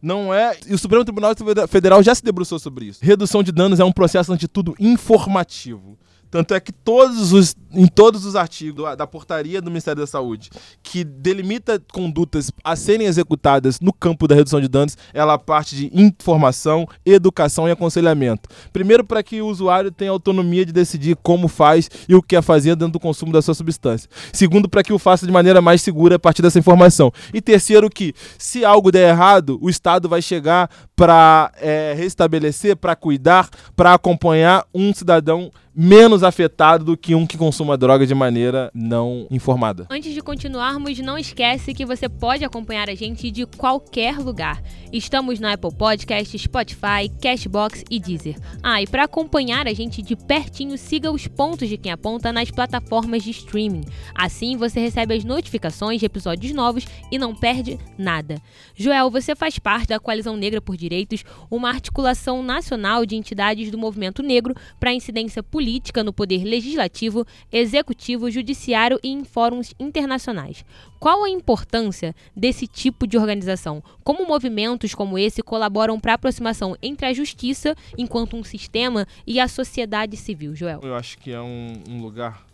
Não 0.00 0.34
é. 0.34 0.58
E 0.66 0.74
o 0.74 0.78
Supremo 0.78 1.04
Tribunal 1.04 1.32
Federal 1.68 2.02
já 2.02 2.12
se 2.12 2.24
debruçou 2.24 2.58
sobre 2.58 2.86
isso. 2.86 2.98
Redução 3.04 3.40
de 3.40 3.52
danos 3.52 3.78
é 3.78 3.84
um 3.84 3.92
processo, 3.92 4.32
ante 4.32 4.48
tudo, 4.48 4.74
informativo. 4.80 5.96
Tanto 6.32 6.54
é 6.54 6.60
que 6.60 6.72
todos 6.72 7.34
os, 7.34 7.54
em 7.70 7.86
todos 7.86 8.24
os 8.24 8.34
artigos 8.34 8.96
da 8.96 9.06
portaria 9.06 9.60
do 9.60 9.70
Ministério 9.70 10.00
da 10.00 10.06
Saúde 10.06 10.48
que 10.82 11.04
delimita 11.04 11.78
condutas 11.92 12.50
a 12.64 12.74
serem 12.74 13.06
executadas 13.06 13.78
no 13.80 13.92
campo 13.92 14.26
da 14.26 14.34
redução 14.34 14.58
de 14.58 14.66
danos, 14.66 14.96
ela 15.12 15.36
parte 15.36 15.76
de 15.76 15.90
informação, 15.92 16.88
educação 17.04 17.68
e 17.68 17.70
aconselhamento. 17.70 18.48
Primeiro, 18.72 19.04
para 19.04 19.22
que 19.22 19.42
o 19.42 19.46
usuário 19.46 19.90
tenha 19.90 20.10
autonomia 20.10 20.64
de 20.64 20.72
decidir 20.72 21.16
como 21.22 21.48
faz 21.48 21.90
e 22.08 22.14
o 22.14 22.22
que 22.22 22.28
quer 22.28 22.42
fazer 22.42 22.76
dentro 22.76 22.94
do 22.94 23.00
consumo 23.00 23.30
da 23.30 23.42
sua 23.42 23.52
substância. 23.52 24.08
Segundo, 24.32 24.70
para 24.70 24.82
que 24.82 24.92
o 24.94 24.98
faça 24.98 25.26
de 25.26 25.32
maneira 25.32 25.60
mais 25.60 25.82
segura 25.82 26.16
a 26.16 26.18
partir 26.18 26.40
dessa 26.40 26.58
informação. 26.58 27.12
E 27.34 27.42
terceiro, 27.42 27.90
que 27.90 28.14
se 28.38 28.64
algo 28.64 28.90
der 28.90 29.10
errado, 29.10 29.58
o 29.60 29.68
Estado 29.68 30.08
vai 30.08 30.22
chegar 30.22 30.70
para 30.96 31.52
é, 31.60 31.92
restabelecer, 31.94 32.74
para 32.74 32.96
cuidar, 32.96 33.50
para 33.76 33.92
acompanhar 33.92 34.64
um 34.72 34.94
cidadão 34.94 35.50
menos 35.74 36.22
afetado 36.22 36.84
do 36.84 36.96
que 36.96 37.14
um 37.14 37.26
que 37.26 37.38
consuma 37.38 37.78
droga 37.78 38.06
de 38.06 38.14
maneira 38.14 38.70
não 38.74 39.26
informada. 39.30 39.86
Antes 39.90 40.12
de 40.12 40.20
continuarmos, 40.20 40.98
não 40.98 41.18
esquece 41.18 41.72
que 41.72 41.86
você 41.86 42.08
pode 42.08 42.44
acompanhar 42.44 42.90
a 42.90 42.94
gente 42.94 43.30
de 43.30 43.46
qualquer 43.46 44.18
lugar. 44.18 44.62
Estamos 44.92 45.40
na 45.40 45.54
Apple 45.54 45.74
Podcast, 45.74 46.38
Spotify, 46.38 47.08
Cashbox 47.20 47.84
e 47.90 47.98
Deezer. 47.98 48.36
Ah, 48.62 48.82
e 48.82 48.86
para 48.86 49.04
acompanhar 49.04 49.66
a 49.66 49.72
gente 49.72 50.02
de 50.02 50.14
pertinho, 50.14 50.76
siga 50.76 51.10
os 51.10 51.26
pontos 51.26 51.68
de 51.68 51.78
quem 51.78 51.90
aponta 51.90 52.32
nas 52.32 52.50
plataformas 52.50 53.22
de 53.22 53.30
streaming. 53.30 53.84
Assim 54.14 54.56
você 54.56 54.78
recebe 54.78 55.14
as 55.14 55.24
notificações 55.24 56.00
de 56.00 56.06
episódios 56.06 56.52
novos 56.52 56.86
e 57.10 57.18
não 57.18 57.34
perde 57.34 57.78
nada. 57.96 58.36
Joel, 58.74 59.10
você 59.10 59.34
faz 59.34 59.58
parte 59.58 59.88
da 59.88 59.98
Coalizão 59.98 60.36
Negra 60.36 60.60
por 60.60 60.76
Direitos, 60.76 61.24
uma 61.50 61.70
articulação 61.70 62.42
nacional 62.42 63.06
de 63.06 63.16
entidades 63.16 63.70
do 63.70 63.78
movimento 63.78 64.22
negro 64.22 64.54
para 64.78 64.92
incidência 64.92 65.42
política 65.42 65.61
política 65.62 66.02
no 66.02 66.12
poder 66.12 66.42
legislativo, 66.42 67.24
executivo, 67.52 68.28
judiciário 68.28 68.98
e 69.00 69.10
em 69.10 69.22
fóruns 69.22 69.72
internacionais. 69.78 70.64
Qual 70.98 71.22
a 71.22 71.30
importância 71.30 72.16
desse 72.34 72.66
tipo 72.66 73.06
de 73.06 73.16
organização? 73.16 73.80
Como 74.02 74.26
movimentos 74.26 74.92
como 74.92 75.16
esse 75.16 75.40
colaboram 75.40 76.00
para 76.00 76.12
a 76.12 76.14
aproximação 76.16 76.76
entre 76.82 77.06
a 77.06 77.12
justiça, 77.12 77.76
enquanto 77.96 78.36
um 78.36 78.42
sistema, 78.42 79.06
e 79.24 79.38
a 79.38 79.46
sociedade 79.46 80.16
civil, 80.16 80.52
Joel? 80.56 80.80
Eu 80.82 80.96
acho 80.96 81.16
que 81.18 81.30
é 81.30 81.40
um, 81.40 81.74
um 81.88 82.02
lugar 82.02 82.44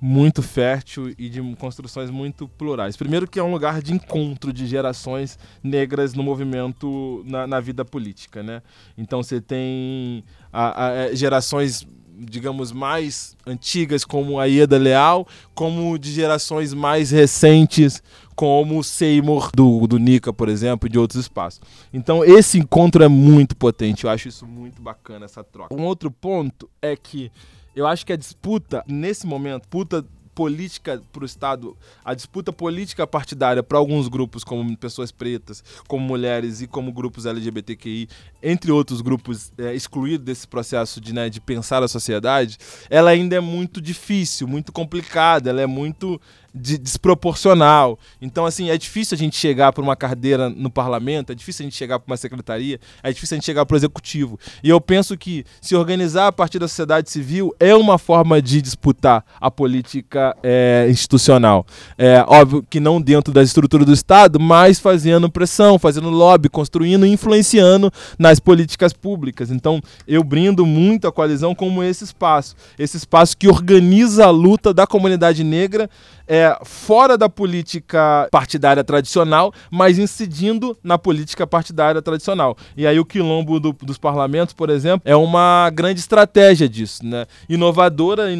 muito 0.00 0.42
fértil 0.42 1.14
e 1.18 1.28
de 1.28 1.40
construções 1.56 2.10
muito 2.10 2.46
plurais. 2.48 2.96
Primeiro 2.96 3.26
que 3.26 3.38
é 3.38 3.42
um 3.42 3.50
lugar 3.50 3.80
de 3.80 3.92
encontro 3.92 4.52
de 4.52 4.66
gerações 4.66 5.38
negras 5.62 6.14
no 6.14 6.22
movimento, 6.22 7.22
na, 7.26 7.46
na 7.46 7.60
vida 7.60 7.84
política, 7.84 8.42
né? 8.42 8.62
Então 8.96 9.22
você 9.22 9.40
tem 9.40 10.22
a, 10.52 10.86
a, 10.86 10.90
é, 10.92 11.16
gerações 11.16 11.86
digamos, 12.18 12.72
mais 12.72 13.36
antigas, 13.46 14.04
como 14.04 14.40
a 14.40 14.46
Ieda 14.46 14.78
Leal, 14.78 15.26
como 15.54 15.98
de 15.98 16.12
gerações 16.12 16.72
mais 16.72 17.10
recentes, 17.10 18.02
como 18.34 18.82
Seymour 18.82 19.50
do, 19.54 19.86
do 19.86 19.98
Nika, 19.98 20.32
por 20.32 20.48
exemplo, 20.48 20.88
de 20.88 20.98
outros 20.98 21.20
espaços. 21.20 21.60
Então, 21.92 22.24
esse 22.24 22.58
encontro 22.58 23.02
é 23.02 23.08
muito 23.08 23.56
potente, 23.56 24.04
eu 24.04 24.10
acho 24.10 24.28
isso 24.28 24.46
muito 24.46 24.80
bacana, 24.80 25.24
essa 25.24 25.42
troca. 25.44 25.74
Um 25.74 25.84
outro 25.84 26.10
ponto 26.10 26.68
é 26.80 26.96
que 26.96 27.30
eu 27.74 27.86
acho 27.86 28.06
que 28.06 28.12
a 28.12 28.16
disputa, 28.16 28.82
nesse 28.86 29.26
momento, 29.26 29.62
disputa 29.62 30.04
política 30.36 31.02
para 31.10 31.22
o 31.22 31.24
Estado, 31.26 31.74
a 32.04 32.12
disputa 32.12 32.52
política 32.52 33.06
partidária 33.06 33.62
para 33.62 33.78
alguns 33.78 34.06
grupos, 34.06 34.44
como 34.44 34.76
pessoas 34.76 35.10
pretas, 35.10 35.64
como 35.88 36.06
mulheres 36.06 36.60
e 36.60 36.66
como 36.66 36.92
grupos 36.92 37.24
LGBTQI, 37.24 38.06
entre 38.42 38.70
outros 38.70 39.00
grupos 39.00 39.50
é, 39.56 39.74
excluídos 39.74 40.26
desse 40.26 40.46
processo 40.46 41.00
de, 41.00 41.14
né, 41.14 41.30
de 41.30 41.40
pensar 41.40 41.82
a 41.82 41.88
sociedade, 41.88 42.58
ela 42.90 43.10
ainda 43.10 43.34
é 43.34 43.40
muito 43.40 43.80
difícil, 43.80 44.46
muito 44.46 44.72
complicada, 44.72 45.48
ela 45.48 45.62
é 45.62 45.66
muito 45.66 46.20
de, 46.56 46.78
desproporcional. 46.78 47.98
Então, 48.20 48.46
assim, 48.46 48.70
é 48.70 48.78
difícil 48.78 49.14
a 49.14 49.18
gente 49.18 49.36
chegar 49.36 49.72
para 49.72 49.82
uma 49.82 49.94
cadeira 49.94 50.48
no 50.48 50.70
parlamento, 50.70 51.30
é 51.30 51.34
difícil 51.34 51.64
a 51.64 51.66
gente 51.66 51.76
chegar 51.76 51.98
para 51.98 52.10
uma 52.10 52.16
secretaria, 52.16 52.80
é 53.02 53.12
difícil 53.12 53.34
a 53.34 53.36
gente 53.36 53.46
chegar 53.46 53.66
para 53.66 53.74
o 53.74 53.78
executivo. 53.78 54.38
E 54.62 54.68
eu 54.68 54.80
penso 54.80 55.16
que 55.16 55.44
se 55.60 55.76
organizar 55.76 56.28
a 56.28 56.32
partir 56.32 56.58
da 56.58 56.66
sociedade 56.66 57.10
civil 57.10 57.54
é 57.60 57.74
uma 57.74 57.98
forma 57.98 58.40
de 58.40 58.62
disputar 58.62 59.24
a 59.40 59.50
política 59.50 60.36
é, 60.42 60.86
institucional. 60.88 61.66
É 61.98 62.24
óbvio 62.26 62.64
que 62.68 62.80
não 62.80 63.00
dentro 63.00 63.32
da 63.32 63.42
estrutura 63.42 63.84
do 63.84 63.92
Estado, 63.92 64.40
mas 64.40 64.78
fazendo 64.78 65.30
pressão, 65.30 65.78
fazendo 65.78 66.08
lobby, 66.08 66.48
construindo 66.48 67.04
e 67.04 67.10
influenciando 67.10 67.92
nas 68.18 68.40
políticas 68.40 68.92
públicas. 68.92 69.50
Então, 69.50 69.80
eu 70.06 70.24
brindo 70.24 70.64
muito 70.64 71.06
a 71.06 71.12
coalizão 71.12 71.54
como 71.54 71.82
esse 71.82 72.04
espaço. 72.04 72.54
Esse 72.78 72.96
espaço 72.96 73.36
que 73.36 73.48
organiza 73.48 74.26
a 74.26 74.30
luta 74.30 74.72
da 74.72 74.86
comunidade 74.86 75.44
negra 75.44 75.90
é, 76.26 76.58
fora 76.64 77.16
da 77.16 77.28
política 77.28 78.28
partidária 78.30 78.82
tradicional, 78.82 79.52
mas 79.70 79.98
incidindo 79.98 80.76
na 80.82 80.98
política 80.98 81.46
partidária 81.46 82.02
tradicional. 82.02 82.56
E 82.76 82.86
aí 82.86 82.98
o 82.98 83.04
quilombo 83.04 83.60
do, 83.60 83.72
dos 83.72 83.98
parlamentos, 83.98 84.54
por 84.54 84.70
exemplo, 84.70 85.02
é 85.04 85.14
uma 85.14 85.70
grande 85.70 86.00
estratégia 86.00 86.68
disso, 86.68 87.04
né? 87.04 87.26
Inovadora 87.48 88.30
é, 88.30 88.34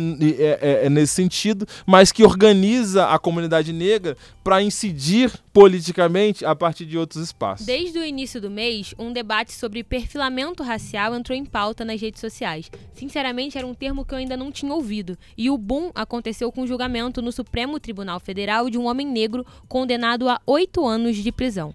é, 0.61 0.87
é 0.87 0.90
nesse 0.90 1.14
sentido, 1.14 1.66
mas 1.87 2.11
que 2.12 2.25
organiza 2.25 3.07
a 3.07 3.18
comunidade 3.18 3.72
negra 3.72 4.16
para 4.42 4.62
incidir 4.62 5.33
politicamente 5.53 6.44
a 6.44 6.55
partir 6.55 6.85
de 6.85 6.99
outros 6.99 7.22
espaços. 7.22 7.66
Desde 7.66 7.99
o 7.99 8.05
início 8.05 8.40
do 8.40 8.51
mês, 8.51 8.94
um 8.99 9.12
debate 9.12 9.53
sobre 9.53 9.83
perfilamento 9.83 10.62
racial 10.62 11.14
entrou 11.14 11.37
em 11.37 11.44
pauta 11.44 11.85
nas 11.85 12.01
redes 12.01 12.20
sociais. 12.20 12.70
Sinceramente, 12.94 13.59
era 13.59 13.66
um 13.66 13.75
termo 13.75 14.05
que 14.05 14.14
eu 14.14 14.18
ainda 14.18 14.37
não 14.37 14.53
tinha 14.53 14.72
ouvido. 14.72 15.16
E 15.37 15.51
o 15.51 15.59
boom 15.59 15.90
aconteceu 15.94 16.53
com 16.53 16.62
o 16.62 16.66
julgamento 16.66 17.20
no 17.22 17.33
Supremo 17.33 17.75
Tribunal 17.80 18.20
Federal 18.20 18.68
de 18.70 18.78
um 18.78 18.86
homem 18.86 19.06
negro 19.06 19.44
condenado 19.68 20.28
a 20.28 20.40
oito 20.46 20.86
anos 20.86 21.16
de 21.16 21.32
prisão. 21.32 21.74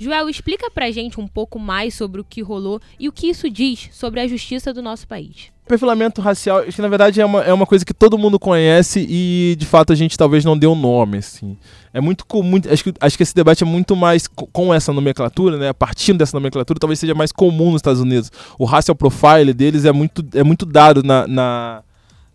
Joel, 0.00 0.28
explica 0.30 0.70
pra 0.70 0.92
gente 0.92 1.20
um 1.20 1.26
pouco 1.26 1.58
mais 1.58 1.92
sobre 1.92 2.20
o 2.20 2.24
que 2.24 2.40
rolou 2.40 2.80
e 3.00 3.08
o 3.08 3.12
que 3.12 3.26
isso 3.26 3.50
diz 3.50 3.88
sobre 3.92 4.20
a 4.20 4.28
justiça 4.28 4.72
do 4.72 4.80
nosso 4.80 5.08
país. 5.08 5.50
Perfilamento 5.66 6.20
racial, 6.20 6.62
que 6.62 6.80
na 6.80 6.88
verdade 6.88 7.20
é 7.20 7.26
uma, 7.26 7.42
é 7.42 7.52
uma 7.52 7.66
coisa 7.66 7.84
que 7.84 7.92
todo 7.92 8.16
mundo 8.16 8.38
conhece 8.38 9.04
e 9.10 9.56
de 9.58 9.66
fato 9.66 9.92
a 9.92 9.96
gente 9.96 10.16
talvez 10.16 10.44
não 10.44 10.56
dê 10.56 10.68
um 10.68 10.76
nome, 10.76 11.18
assim. 11.18 11.58
É 11.92 12.00
muito 12.00 12.24
comum, 12.24 12.60
acho 12.70 12.84
que, 12.84 12.94
acho 13.00 13.16
que 13.16 13.22
esse 13.24 13.34
debate 13.34 13.64
é 13.64 13.66
muito 13.66 13.96
mais 13.96 14.28
com 14.28 14.72
essa 14.72 14.92
nomenclatura, 14.92 15.58
né? 15.58 15.72
Partindo 15.72 16.18
dessa 16.18 16.36
nomenclatura, 16.36 16.78
talvez 16.78 17.00
seja 17.00 17.14
mais 17.14 17.32
comum 17.32 17.72
nos 17.72 17.80
Estados 17.80 18.00
Unidos. 18.00 18.30
O 18.56 18.64
racial 18.64 18.94
profile 18.94 19.52
deles 19.52 19.84
é 19.84 19.92
muito, 19.92 20.24
é 20.32 20.44
muito 20.44 20.64
dado 20.64 21.02
na, 21.02 21.26
na 21.26 21.82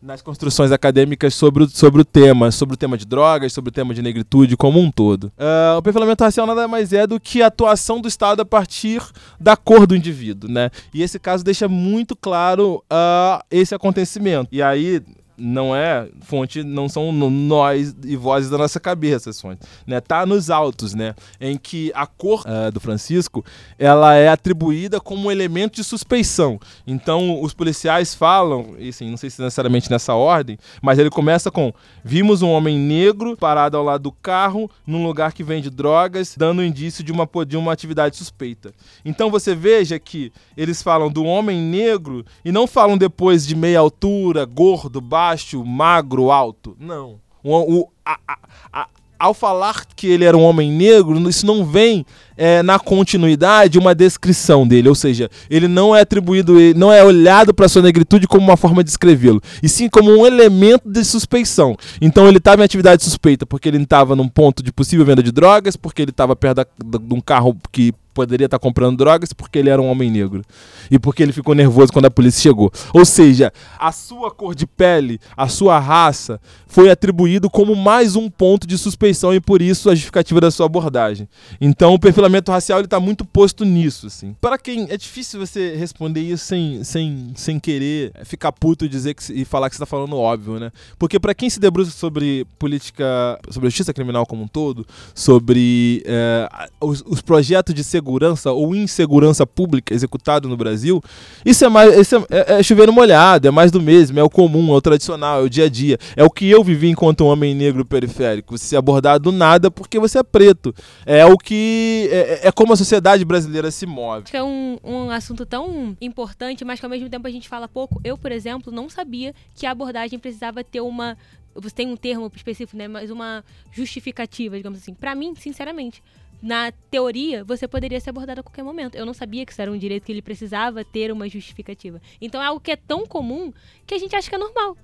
nas 0.03 0.21
construções 0.21 0.71
acadêmicas 0.71 1.33
sobre 1.33 1.63
o, 1.63 1.69
sobre 1.69 2.01
o 2.01 2.05
tema, 2.05 2.51
sobre 2.51 2.73
o 2.73 2.77
tema 2.77 2.97
de 2.97 3.05
drogas, 3.05 3.53
sobre 3.53 3.69
o 3.69 3.71
tema 3.71 3.93
de 3.93 4.01
negritude 4.01 4.57
como 4.57 4.79
um 4.79 4.91
todo. 4.91 5.31
Uh, 5.37 5.77
o 5.77 5.81
perfilamento 5.81 6.23
racial 6.23 6.45
nada 6.45 6.67
mais 6.67 6.91
é 6.91 7.07
do 7.07 7.19
que 7.19 7.41
a 7.41 7.47
atuação 7.47 8.01
do 8.01 8.07
Estado 8.07 8.41
a 8.41 8.45
partir 8.45 9.01
da 9.39 9.55
cor 9.55 9.87
do 9.87 9.95
indivíduo, 9.95 10.49
né? 10.49 10.69
E 10.93 11.01
esse 11.01 11.17
caso 11.17 11.43
deixa 11.43 11.69
muito 11.69 12.15
claro 12.17 12.83
uh, 12.91 13.41
esse 13.49 13.73
acontecimento. 13.73 14.49
E 14.51 14.61
aí, 14.61 15.01
não 15.37 15.75
é 15.75 16.07
fonte, 16.21 16.63
não 16.63 16.87
são 16.87 17.11
nós 17.11 17.95
e 18.03 18.15
vozes 18.15 18.49
da 18.49 18.57
nossa 18.57 18.79
cabeça 18.79 19.29
as 19.29 19.41
fontes, 19.41 19.67
né? 19.85 19.99
Tá 19.99 20.25
nos 20.25 20.49
autos, 20.49 20.93
né? 20.93 21.15
Em 21.39 21.57
que 21.57 21.91
a 21.95 22.05
cor 22.05 22.41
uh, 22.41 22.71
do 22.71 22.79
Francisco 22.79 23.43
ela 23.77 24.13
é 24.13 24.29
atribuída 24.29 24.99
como 24.99 25.27
um 25.27 25.31
elemento 25.31 25.75
de 25.75 25.83
suspeição. 25.83 26.59
Então 26.85 27.41
os 27.41 27.53
policiais 27.53 28.13
falam, 28.13 28.75
e 28.77 28.89
assim, 28.89 29.09
não 29.09 29.17
sei 29.17 29.29
se 29.29 29.41
necessariamente 29.41 29.89
nessa 29.89 30.13
ordem, 30.13 30.57
mas 30.81 30.99
ele 30.99 31.09
começa 31.09 31.49
com: 31.49 31.73
vimos 32.03 32.41
um 32.41 32.49
homem 32.49 32.77
negro 32.77 33.35
parado 33.35 33.77
ao 33.77 33.83
lado 33.83 34.03
do 34.03 34.11
carro 34.11 34.69
num 34.85 35.05
lugar 35.05 35.33
que 35.33 35.43
vende 35.43 35.69
drogas, 35.69 36.35
dando 36.37 36.63
indício 36.63 37.03
de 37.03 37.11
uma 37.11 37.27
de 37.47 37.57
uma 37.57 37.73
atividade 37.73 38.15
suspeita. 38.15 38.71
Então 39.03 39.31
você 39.31 39.55
veja 39.55 39.97
que 39.97 40.31
eles 40.55 40.83
falam 40.83 41.11
do 41.11 41.23
homem 41.23 41.59
negro 41.59 42.23
e 42.45 42.51
não 42.51 42.67
falam 42.67 42.97
depois 42.97 43.47
de 43.47 43.55
meia 43.55 43.79
altura, 43.79 44.45
gordo, 44.45 45.01
baixo 45.01 45.22
baixo, 45.23 45.63
magro, 45.63 46.31
alto. 46.31 46.75
Não. 46.77 47.15
O, 47.41 47.79
o 47.79 47.89
a, 48.05 48.17
a, 48.27 48.37
a, 48.73 48.87
ao 49.17 49.33
falar 49.33 49.85
que 49.95 50.07
ele 50.07 50.25
era 50.25 50.35
um 50.35 50.43
homem 50.43 50.69
negro, 50.69 51.17
isso 51.29 51.45
não 51.45 51.65
vem 51.65 52.05
é, 52.35 52.61
na 52.61 52.77
continuidade 52.77 53.79
uma 53.79 53.95
descrição 53.95 54.67
dele, 54.67 54.89
ou 54.89 54.95
seja, 54.95 55.29
ele 55.49 55.69
não 55.69 55.95
é 55.95 56.01
atribuído, 56.01 56.55
não 56.75 56.91
é 56.91 57.01
olhado 57.01 57.53
para 57.53 57.69
sua 57.69 57.81
negritude 57.81 58.27
como 58.27 58.45
uma 58.45 58.57
forma 58.57 58.83
de 58.83 58.89
escrevê-lo, 58.89 59.41
e 59.61 59.69
sim 59.69 59.87
como 59.87 60.11
um 60.11 60.25
elemento 60.25 60.89
de 60.89 61.05
suspeição. 61.05 61.77
Então 62.01 62.27
ele 62.27 62.39
estava 62.39 62.61
em 62.61 62.65
atividade 62.65 63.01
suspeita 63.01 63.45
porque 63.45 63.69
ele 63.69 63.81
estava 63.81 64.17
num 64.17 64.27
ponto 64.27 64.61
de 64.61 64.73
possível 64.73 65.05
venda 65.05 65.23
de 65.23 65.31
drogas, 65.31 65.77
porque 65.77 66.01
ele 66.01 66.11
estava 66.11 66.35
perto 66.35 66.67
de 66.83 67.13
um 67.13 67.21
carro 67.21 67.55
que 67.71 67.93
poderia 68.13 68.45
estar 68.45 68.59
comprando 68.59 68.97
drogas 68.97 69.33
porque 69.33 69.59
ele 69.59 69.69
era 69.69 69.81
um 69.81 69.89
homem 69.89 70.09
negro. 70.09 70.43
E 70.89 70.99
porque 70.99 71.23
ele 71.23 71.33
ficou 71.33 71.55
nervoso 71.55 71.91
quando 71.91 72.05
a 72.05 72.11
polícia 72.11 72.41
chegou. 72.41 72.71
Ou 72.93 73.05
seja, 73.05 73.51
a 73.79 73.91
sua 73.91 74.31
cor 74.31 74.53
de 74.53 74.67
pele, 74.67 75.19
a 75.35 75.47
sua 75.47 75.79
raça, 75.79 76.39
foi 76.67 76.89
atribuído 76.89 77.49
como 77.49 77.75
mais 77.75 78.15
um 78.15 78.29
ponto 78.29 78.65
de 78.65 78.77
suspeição 78.77 79.33
e 79.33 79.39
por 79.39 79.61
isso 79.61 79.89
a 79.89 79.95
justificativa 79.95 80.41
da 80.41 80.51
sua 80.51 80.65
abordagem. 80.65 81.27
Então 81.59 81.93
o 81.93 81.99
perfilamento 81.99 82.51
racial 82.51 82.81
está 82.81 82.99
muito 82.99 83.25
posto 83.25 83.65
nisso. 83.65 84.07
Assim. 84.07 84.35
Para 84.39 84.57
quem. 84.57 84.87
É 84.89 84.97
difícil 84.97 85.39
você 85.39 85.75
responder 85.75 86.21
isso 86.21 86.45
sem, 86.45 86.83
sem, 86.83 87.31
sem 87.35 87.59
querer 87.59 88.11
ficar 88.25 88.51
puto 88.51 88.85
e, 88.85 88.89
dizer 88.89 89.13
que, 89.13 89.33
e 89.33 89.45
falar 89.45 89.69
que 89.69 89.75
você 89.75 89.83
está 89.83 89.85
falando 89.85 90.17
óbvio, 90.17 90.59
né? 90.59 90.71
Porque 90.99 91.19
para 91.19 91.33
quem 91.33 91.49
se 91.49 91.59
debruça 91.59 91.91
sobre 91.91 92.45
política, 92.59 93.39
sobre 93.49 93.69
justiça 93.69 93.93
criminal 93.93 94.25
como 94.25 94.43
um 94.43 94.47
todo, 94.47 94.85
sobre 95.13 96.03
é, 96.05 96.49
os, 96.81 97.03
os 97.05 97.21
projetos 97.21 97.73
de 97.73 97.83
segurança 97.83 98.02
segurança 98.03 98.51
ou 98.51 98.75
insegurança 98.75 99.47
pública 99.47 99.93
executado 99.93 100.49
no 100.49 100.57
Brasil, 100.57 101.01
isso 101.45 101.63
é 101.63 101.69
mais 101.69 101.97
isso 101.97 102.17
é, 102.17 102.55
é, 102.55 102.59
é 102.59 102.63
chover 102.63 102.91
molhado, 102.91 103.47
é 103.47 103.51
mais 103.51 103.71
do 103.71 103.81
mesmo, 103.81 104.19
é 104.19 104.23
o 104.23 104.29
comum, 104.29 104.73
é 104.73 104.77
o 104.77 104.81
tradicional, 104.81 105.39
é 105.39 105.43
o 105.43 105.49
dia 105.49 105.65
a 105.65 105.69
dia. 105.69 105.97
É 106.15 106.23
o 106.23 106.29
que 106.29 106.49
eu 106.49 106.63
vivi 106.63 106.89
enquanto 106.89 107.23
um 107.23 107.27
homem 107.27 107.55
negro 107.55 107.85
periférico. 107.85 108.57
Você 108.57 108.65
ser 108.65 108.77
abordado 108.77 109.23
do 109.23 109.31
nada 109.31 109.71
porque 109.71 109.99
você 109.99 110.19
é 110.19 110.23
preto. 110.23 110.75
É 111.05 111.25
o 111.25 111.37
que. 111.37 112.09
É, 112.11 112.47
é 112.49 112.51
como 112.51 112.73
a 112.73 112.75
sociedade 112.75 113.23
brasileira 113.23 113.71
se 113.71 113.85
move. 113.85 114.25
É 114.33 114.43
um, 114.43 114.77
um 114.83 115.09
assunto 115.09 115.45
tão 115.45 115.95
importante, 116.01 116.65
mas 116.65 116.79
que 116.79 116.85
ao 116.85 116.89
mesmo 116.89 117.09
tempo 117.09 117.27
a 117.27 117.31
gente 117.31 117.47
fala 117.47 117.67
pouco. 117.67 118.01
Eu, 118.03 118.17
por 118.17 118.31
exemplo, 118.31 118.71
não 118.71 118.89
sabia 118.89 119.33
que 119.55 119.65
a 119.65 119.71
abordagem 119.71 120.19
precisava 120.19 120.63
ter 120.63 120.81
uma 120.81 121.17
você 121.55 121.75
tem 121.75 121.87
um 121.87 121.95
termo 121.95 122.31
específico, 122.35 122.75
né? 122.75 122.87
Mas 122.87 123.11
uma 123.11 123.43
justificativa, 123.71 124.57
digamos 124.57 124.79
assim. 124.79 124.93
Para 124.93 125.13
mim, 125.13 125.35
sinceramente, 125.35 126.01
na 126.43 126.73
teoria, 126.91 127.41
você 127.41 127.65
poderia 127.69 128.01
ser 128.01 128.09
abordado 128.09 128.41
a 128.41 128.43
qualquer 128.43 128.63
momento. 128.63 128.95
Eu 128.95 129.05
não 129.05 129.13
sabia 129.13 129.45
que 129.45 129.53
isso 129.53 129.61
era 129.61 129.71
um 129.71 129.77
direito 129.77 130.03
que 130.03 130.11
ele 130.11 130.21
precisava 130.21 130.83
ter 130.83 131.09
uma 131.09 131.29
justificativa. 131.29 132.01
Então 132.19 132.41
é 132.41 132.45
algo 132.45 132.59
que 132.59 132.69
é 132.69 132.75
tão 132.75 133.07
comum 133.07 133.53
que 133.87 133.93
a 133.93 133.97
gente 133.97 134.13
acha 134.13 134.27
que 134.27 134.35
é 134.35 134.37
normal. 134.37 134.75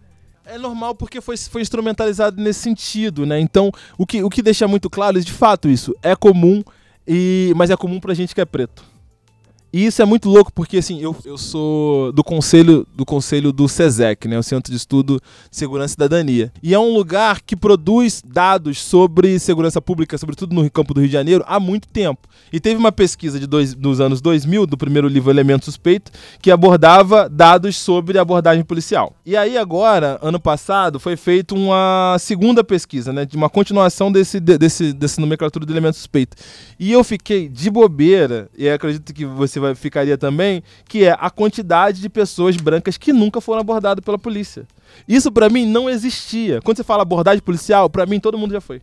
É 0.45 0.57
normal 0.57 0.95
porque 0.95 1.19
foi, 1.19 1.35
foi 1.35 1.61
instrumentalizado 1.61 2.41
nesse 2.41 2.61
sentido, 2.61 3.25
né? 3.25 3.41
Então, 3.41 3.71
o 3.97 4.07
que, 4.07 4.23
o 4.23 4.29
que 4.29 4.41
deixa 4.41 4.69
muito 4.69 4.89
claro 4.89 5.19
é 5.19 5.21
de 5.21 5.33
fato 5.33 5.67
isso. 5.67 5.93
É 6.01 6.15
comum, 6.15 6.63
e, 7.05 7.51
mas 7.57 7.69
é 7.69 7.75
comum 7.75 7.99
pra 7.99 8.13
gente 8.13 8.33
que 8.33 8.39
é 8.39 8.45
preto. 8.45 8.88
E 9.71 9.86
isso 9.86 10.01
é 10.01 10.05
muito 10.05 10.29
louco 10.29 10.51
porque 10.51 10.77
assim, 10.77 10.99
eu, 10.99 11.15
eu 11.23 11.38
sou 11.38 12.12
do 12.12 12.23
conselho 12.23 12.88
do 12.95 13.05
conselho 13.05 13.51
do 13.51 13.67
SESEC, 13.67 14.27
né, 14.27 14.38
o 14.38 14.43
Centro 14.43 14.71
de 14.71 14.77
Estudo 14.77 15.21
de 15.49 15.58
Segurança 15.58 15.91
e 15.91 15.95
Cidadania. 15.95 16.51
E 16.62 16.73
é 16.73 16.79
um 16.79 16.93
lugar 16.93 17.41
que 17.41 17.55
produz 17.55 18.21
dados 18.25 18.79
sobre 18.79 19.38
segurança 19.39 19.82
pública, 19.82 20.17
sobretudo 20.17 20.55
no 20.55 20.69
campo 20.71 20.93
do 20.93 20.99
Rio 20.99 21.08
de 21.08 21.13
Janeiro, 21.13 21.43
há 21.47 21.60
muito 21.60 21.88
tempo. 21.88 22.27
E 22.51 22.60
teve 22.60 22.79
uma 22.79 22.91
pesquisa 22.91 23.39
de 23.39 23.45
dois, 23.45 23.75
dos 23.75 23.99
anos 23.99 24.21
2000, 24.21 24.65
do 24.65 24.77
primeiro 24.77 25.08
livro 25.08 25.32
Elemento 25.32 25.65
Suspeito, 25.65 26.12
que 26.41 26.49
abordava 26.49 27.29
dados 27.29 27.77
sobre 27.77 28.17
abordagem 28.17 28.63
policial. 28.63 29.13
E 29.25 29.38
aí 29.38 29.58
agora, 29.58 30.17
ano 30.21 30.39
passado, 30.39 30.99
foi 30.99 31.15
feita 31.15 31.53
uma 31.53 32.17
segunda 32.19 32.63
pesquisa, 32.63 33.13
né, 33.13 33.25
de 33.25 33.38
uma 33.38 33.49
continuação 33.49 34.12
desse 34.12 34.39
desse 34.39 34.93
desse 34.93 35.21
nomenclatura 35.21 35.65
do 35.65 35.73
elemento 35.73 35.95
suspeito. 35.95 36.36
E 36.79 36.91
eu 36.91 37.03
fiquei 37.03 37.47
de 37.47 37.69
bobeira, 37.69 38.49
e 38.58 38.69
acredito 38.69 39.13
que 39.13 39.25
você 39.25 39.58
vai, 39.59 39.75
ficaria 39.75 40.17
também, 40.17 40.63
que 40.87 41.03
é 41.05 41.15
a 41.19 41.29
quantidade 41.29 42.01
de 42.01 42.09
pessoas 42.09 42.55
brancas 42.55 42.97
que 42.97 43.13
nunca 43.13 43.39
foram 43.41 43.61
abordadas 43.61 44.03
pela 44.03 44.17
polícia. 44.17 44.65
Isso 45.07 45.31
para 45.31 45.49
mim 45.49 45.65
não 45.65 45.89
existia. 45.89 46.61
Quando 46.61 46.77
você 46.77 46.83
fala 46.83 47.03
abordagem 47.03 47.41
policial, 47.41 47.89
para 47.89 48.05
mim 48.05 48.19
todo 48.19 48.37
mundo 48.37 48.51
já 48.51 48.61
foi. 48.61 48.81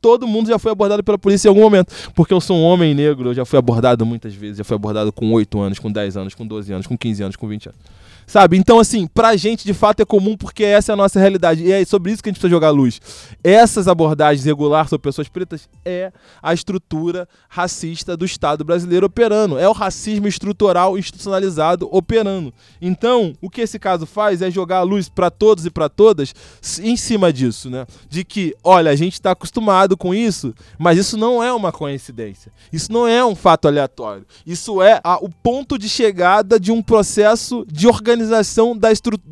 Todo 0.00 0.26
mundo 0.26 0.48
já 0.48 0.58
foi 0.58 0.72
abordado 0.72 1.02
pela 1.02 1.18
polícia 1.18 1.48
em 1.48 1.50
algum 1.50 1.62
momento. 1.62 1.92
Porque 2.14 2.32
eu 2.32 2.40
sou 2.40 2.56
um 2.56 2.62
homem 2.62 2.94
negro, 2.94 3.30
eu 3.30 3.34
já 3.34 3.44
fui 3.44 3.58
abordado 3.58 4.04
muitas 4.04 4.34
vezes. 4.34 4.58
Já 4.58 4.64
fui 4.64 4.76
abordado 4.76 5.12
com 5.12 5.32
8 5.32 5.58
anos, 5.60 5.78
com 5.78 5.90
10 5.90 6.16
anos, 6.16 6.34
com 6.34 6.46
12 6.46 6.72
anos, 6.72 6.86
com 6.86 6.96
15 6.96 7.22
anos, 7.22 7.36
com 7.36 7.48
20 7.48 7.68
anos. 7.68 7.80
Sabe? 8.26 8.56
Então, 8.56 8.80
assim, 8.80 9.06
pra 9.06 9.36
gente 9.36 9.64
de 9.64 9.72
fato 9.72 10.00
é 10.00 10.04
comum 10.04 10.36
porque 10.36 10.64
essa 10.64 10.90
é 10.90 10.94
a 10.94 10.96
nossa 10.96 11.20
realidade. 11.20 11.62
E 11.62 11.72
é 11.72 11.84
sobre 11.84 12.10
isso 12.10 12.20
que 12.22 12.28
a 12.28 12.30
gente 12.30 12.40
precisa 12.40 12.50
jogar 12.50 12.70
luz. 12.70 13.00
Essas 13.42 13.86
abordagens 13.86 14.44
regulares 14.44 14.90
sobre 14.90 15.04
pessoas 15.04 15.28
pretas 15.28 15.68
é 15.84 16.12
a 16.42 16.52
estrutura 16.52 17.28
racista 17.48 18.16
do 18.16 18.24
Estado 18.24 18.64
brasileiro 18.64 19.06
operando. 19.06 19.58
É 19.58 19.68
o 19.68 19.72
racismo 19.72 20.26
estrutural 20.26 20.98
institucionalizado 20.98 21.88
operando. 21.92 22.52
Então, 22.82 23.32
o 23.40 23.48
que 23.48 23.60
esse 23.60 23.78
caso 23.78 24.06
faz 24.06 24.42
é 24.42 24.50
jogar 24.50 24.78
a 24.78 24.82
luz 24.82 25.08
para 25.08 25.30
todos 25.30 25.64
e 25.64 25.70
para 25.70 25.88
todas 25.88 26.34
em 26.82 26.96
cima 26.96 27.32
disso, 27.32 27.70
né? 27.70 27.86
De 28.08 28.24
que, 28.24 28.56
olha, 28.64 28.90
a 28.90 28.96
gente 28.96 29.14
está 29.14 29.30
acostumado 29.30 29.96
com 29.96 30.12
isso, 30.12 30.52
mas 30.76 30.98
isso 30.98 31.16
não 31.16 31.42
é 31.42 31.52
uma 31.52 31.70
coincidência. 31.70 32.50
Isso 32.72 32.92
não 32.92 33.06
é 33.06 33.24
um 33.24 33.36
fato 33.36 33.68
aleatório. 33.68 34.26
Isso 34.44 34.82
é 34.82 35.00
a, 35.04 35.16
o 35.16 35.28
ponto 35.28 35.78
de 35.78 35.88
chegada 35.88 36.58
de 36.58 36.72
um 36.72 36.82
processo 36.82 37.64
de 37.70 37.86
organização 37.86 38.15
organização 38.16 38.76
da 38.76 38.88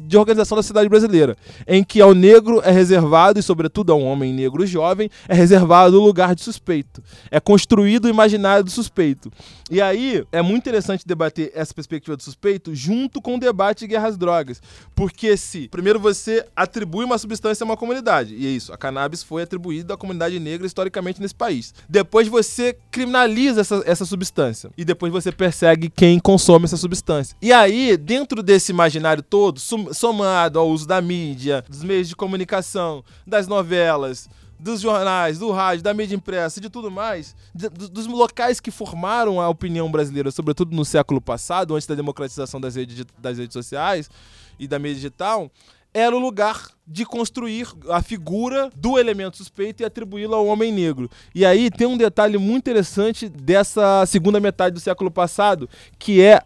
de 0.06 0.18
organização 0.18 0.56
da 0.56 0.62
cidade 0.62 0.88
brasileira, 0.88 1.36
em 1.66 1.82
que 1.82 2.00
ao 2.00 2.14
negro 2.14 2.60
é 2.62 2.70
reservado, 2.70 3.38
e 3.38 3.42
sobretudo 3.42 3.92
a 3.92 3.96
um 3.96 4.04
homem 4.04 4.32
negro 4.32 4.66
jovem, 4.66 5.10
é 5.26 5.34
reservado 5.34 6.00
o 6.00 6.04
lugar 6.04 6.34
de 6.34 6.42
suspeito. 6.42 7.02
É 7.30 7.40
construído 7.40 8.04
o 8.04 8.08
imaginário 8.08 8.64
do 8.64 8.70
suspeito. 8.70 9.32
E 9.70 9.80
aí 9.80 10.24
é 10.30 10.42
muito 10.42 10.62
interessante 10.62 11.06
debater 11.06 11.50
essa 11.54 11.72
perspectiva 11.72 12.16
do 12.16 12.22
suspeito 12.22 12.74
junto 12.74 13.20
com 13.20 13.36
o 13.36 13.40
debate 13.40 13.80
de 13.80 13.86
guerras 13.88 14.18
drogas. 14.18 14.60
Porque 14.94 15.36
se, 15.36 15.68
primeiro, 15.68 15.98
você 15.98 16.46
atribui 16.54 17.04
uma 17.04 17.16
substância 17.16 17.64
a 17.64 17.66
uma 17.66 17.76
comunidade, 17.76 18.34
e 18.34 18.46
é 18.46 18.50
isso, 18.50 18.72
a 18.72 18.76
cannabis 18.76 19.22
foi 19.22 19.42
atribuída 19.42 19.94
à 19.94 19.96
comunidade 19.96 20.38
negra 20.38 20.66
historicamente 20.66 21.20
nesse 21.20 21.34
país. 21.34 21.74
Depois 21.88 22.28
você 22.28 22.76
criminaliza 22.90 23.62
essa, 23.62 23.82
essa 23.86 24.04
substância. 24.04 24.70
E 24.76 24.84
depois 24.84 25.12
você 25.12 25.32
persegue 25.32 25.88
quem 25.88 26.18
consome 26.18 26.66
essa 26.66 26.76
substância. 26.76 27.36
E 27.40 27.52
aí, 27.52 27.96
dentro 27.96 28.42
desse 28.42 28.72
imaginário 28.74 29.22
todo, 29.22 29.58
somado 29.58 30.58
ao 30.58 30.68
uso 30.68 30.86
da 30.86 31.00
mídia, 31.00 31.64
dos 31.68 31.82
meios 31.82 32.08
de 32.08 32.16
comunicação, 32.16 33.02
das 33.26 33.46
novelas, 33.46 34.28
dos 34.58 34.80
jornais, 34.80 35.38
do 35.38 35.50
rádio, 35.50 35.82
da 35.82 35.94
mídia 35.94 36.16
impressa 36.16 36.60
de 36.60 36.68
tudo 36.68 36.90
mais, 36.90 37.34
de, 37.54 37.68
dos 37.68 38.06
locais 38.06 38.60
que 38.60 38.70
formaram 38.70 39.40
a 39.40 39.48
opinião 39.48 39.90
brasileira, 39.90 40.30
sobretudo 40.30 40.74
no 40.74 40.84
século 40.84 41.20
passado, 41.20 41.74
antes 41.74 41.86
da 41.86 41.94
democratização 41.94 42.60
das 42.60 42.74
redes, 42.74 43.04
das 43.18 43.38
redes 43.38 43.52
sociais 43.52 44.10
e 44.58 44.66
da 44.66 44.78
mídia 44.78 44.96
digital, 44.96 45.50
era 45.92 46.14
o 46.14 46.18
lugar 46.18 46.70
de 46.86 47.04
construir 47.04 47.68
a 47.88 48.02
figura 48.02 48.68
do 48.74 48.98
elemento 48.98 49.36
suspeito 49.36 49.82
e 49.82 49.86
atribuí-lo 49.86 50.34
ao 50.34 50.46
homem 50.46 50.72
negro. 50.72 51.08
E 51.32 51.46
aí 51.46 51.70
tem 51.70 51.86
um 51.86 51.96
detalhe 51.96 52.36
muito 52.36 52.62
interessante 52.62 53.28
dessa 53.28 54.04
segunda 54.06 54.40
metade 54.40 54.74
do 54.74 54.80
século 54.80 55.10
passado, 55.10 55.68
que 55.98 56.20
é 56.20 56.42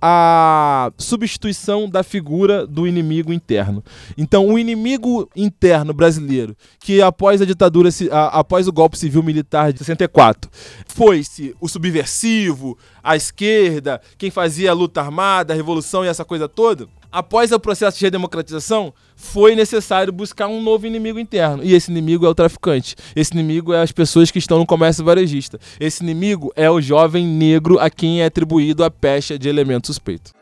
a 0.00 0.92
substituição 0.98 1.88
da 1.88 2.02
figura 2.02 2.66
do 2.66 2.86
inimigo 2.86 3.32
interno. 3.32 3.82
Então, 4.16 4.46
o 4.46 4.58
inimigo 4.58 5.28
interno 5.34 5.92
brasileiro, 5.94 6.56
que 6.80 7.00
após 7.00 7.40
a 7.40 7.46
ditadura, 7.46 7.88
após 8.10 8.68
o 8.68 8.72
golpe 8.72 8.98
civil 8.98 9.22
militar 9.22 9.72
de 9.72 9.78
64, 9.78 10.50
foi-se 10.86 11.54
o 11.60 11.68
subversivo, 11.68 12.76
a 13.02 13.16
esquerda, 13.16 14.00
quem 14.18 14.30
fazia 14.30 14.70
a 14.70 14.74
luta 14.74 15.00
armada, 15.00 15.52
a 15.52 15.56
revolução 15.56 16.04
e 16.04 16.08
essa 16.08 16.24
coisa 16.24 16.48
toda, 16.48 16.88
após 17.16 17.50
o 17.50 17.58
processo 17.58 17.98
de 17.98 18.04
redemocratização, 18.04 18.92
foi 19.16 19.56
necessário 19.56 20.12
buscar 20.12 20.48
um 20.48 20.62
novo 20.62 20.86
inimigo 20.86 21.18
interno. 21.18 21.64
E 21.64 21.72
esse 21.72 21.90
inimigo 21.90 22.26
é 22.26 22.28
o 22.28 22.34
traficante. 22.34 22.94
Esse 23.16 23.32
inimigo 23.32 23.72
é 23.72 23.80
as 23.80 23.90
pessoas 23.90 24.30
que 24.30 24.38
estão 24.38 24.58
no 24.58 24.66
comércio 24.66 25.02
varejista. 25.02 25.58
Esse 25.80 26.02
inimigo 26.02 26.52
é 26.54 26.70
o 26.70 26.78
jovem 26.78 27.26
negro 27.26 27.78
a 27.78 27.88
quem 27.88 28.20
é 28.20 28.26
atribuído 28.26 28.84
a 28.84 28.90
pecha 28.90 29.38
de 29.38 29.48
elemento 29.48 29.86
suspeito. 29.86 30.32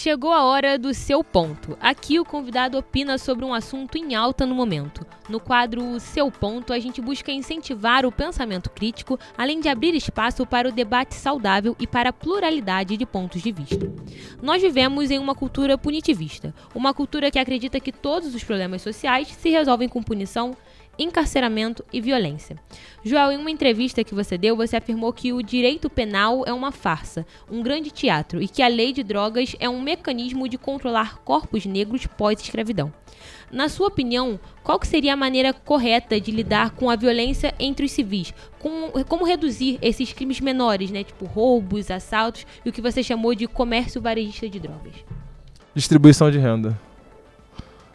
Chegou 0.00 0.30
a 0.32 0.44
hora 0.44 0.78
do 0.78 0.94
seu 0.94 1.24
ponto. 1.24 1.76
Aqui 1.80 2.20
o 2.20 2.24
convidado 2.24 2.78
opina 2.78 3.18
sobre 3.18 3.44
um 3.44 3.52
assunto 3.52 3.98
em 3.98 4.14
alta 4.14 4.46
no 4.46 4.54
momento. 4.54 5.04
No 5.28 5.40
quadro 5.40 5.98
Seu 5.98 6.30
Ponto, 6.30 6.72
a 6.72 6.78
gente 6.78 7.00
busca 7.00 7.32
incentivar 7.32 8.06
o 8.06 8.12
pensamento 8.12 8.70
crítico, 8.70 9.18
além 9.36 9.58
de 9.58 9.68
abrir 9.68 9.96
espaço 9.96 10.46
para 10.46 10.68
o 10.68 10.72
debate 10.72 11.16
saudável 11.16 11.74
e 11.80 11.86
para 11.86 12.10
a 12.10 12.12
pluralidade 12.12 12.96
de 12.96 13.04
pontos 13.04 13.42
de 13.42 13.50
vista. 13.50 13.92
Nós 14.40 14.62
vivemos 14.62 15.10
em 15.10 15.18
uma 15.18 15.34
cultura 15.34 15.76
punitivista, 15.76 16.54
uma 16.72 16.94
cultura 16.94 17.28
que 17.28 17.38
acredita 17.38 17.80
que 17.80 17.90
todos 17.90 18.32
os 18.32 18.44
problemas 18.44 18.82
sociais 18.82 19.26
se 19.26 19.50
resolvem 19.50 19.88
com 19.88 20.00
punição, 20.00 20.56
encarceramento 20.98 21.84
e 21.92 22.00
violência. 22.00 22.56
Joel, 23.04 23.32
em 23.32 23.36
uma 23.38 23.50
entrevista 23.50 24.02
que 24.02 24.14
você 24.14 24.36
deu, 24.36 24.56
você 24.56 24.76
afirmou 24.76 25.12
que 25.12 25.32
o 25.32 25.42
direito 25.42 25.88
penal 25.88 26.44
é 26.46 26.52
uma 26.52 26.72
farsa, 26.72 27.24
um 27.50 27.62
grande 27.62 27.90
teatro 27.90 28.42
e 28.42 28.48
que 28.48 28.62
a 28.62 28.68
lei 28.68 28.92
de 28.92 29.02
drogas 29.02 29.54
é 29.60 29.68
um 29.68 29.80
mecanismo 29.80 30.48
de 30.48 30.58
controlar 30.58 31.18
corpos 31.18 31.64
negros 31.64 32.06
pós-escravidão. 32.06 32.92
Na 33.50 33.68
sua 33.68 33.88
opinião, 33.88 34.38
qual 34.62 34.78
seria 34.84 35.14
a 35.14 35.16
maneira 35.16 35.52
correta 35.52 36.20
de 36.20 36.30
lidar 36.30 36.72
com 36.72 36.90
a 36.90 36.96
violência 36.96 37.54
entre 37.58 37.86
os 37.86 37.92
civis? 37.92 38.34
Com, 38.58 38.90
como 39.08 39.24
reduzir 39.24 39.78
esses 39.80 40.12
crimes 40.12 40.40
menores, 40.40 40.90
né, 40.90 41.04
tipo 41.04 41.24
roubos, 41.24 41.90
assaltos 41.90 42.46
e 42.64 42.68
o 42.68 42.72
que 42.72 42.82
você 42.82 43.02
chamou 43.02 43.34
de 43.34 43.46
comércio 43.46 44.02
varejista 44.02 44.48
de 44.48 44.60
drogas? 44.60 44.94
Distribuição 45.74 46.30
de 46.30 46.38
renda. 46.38 46.78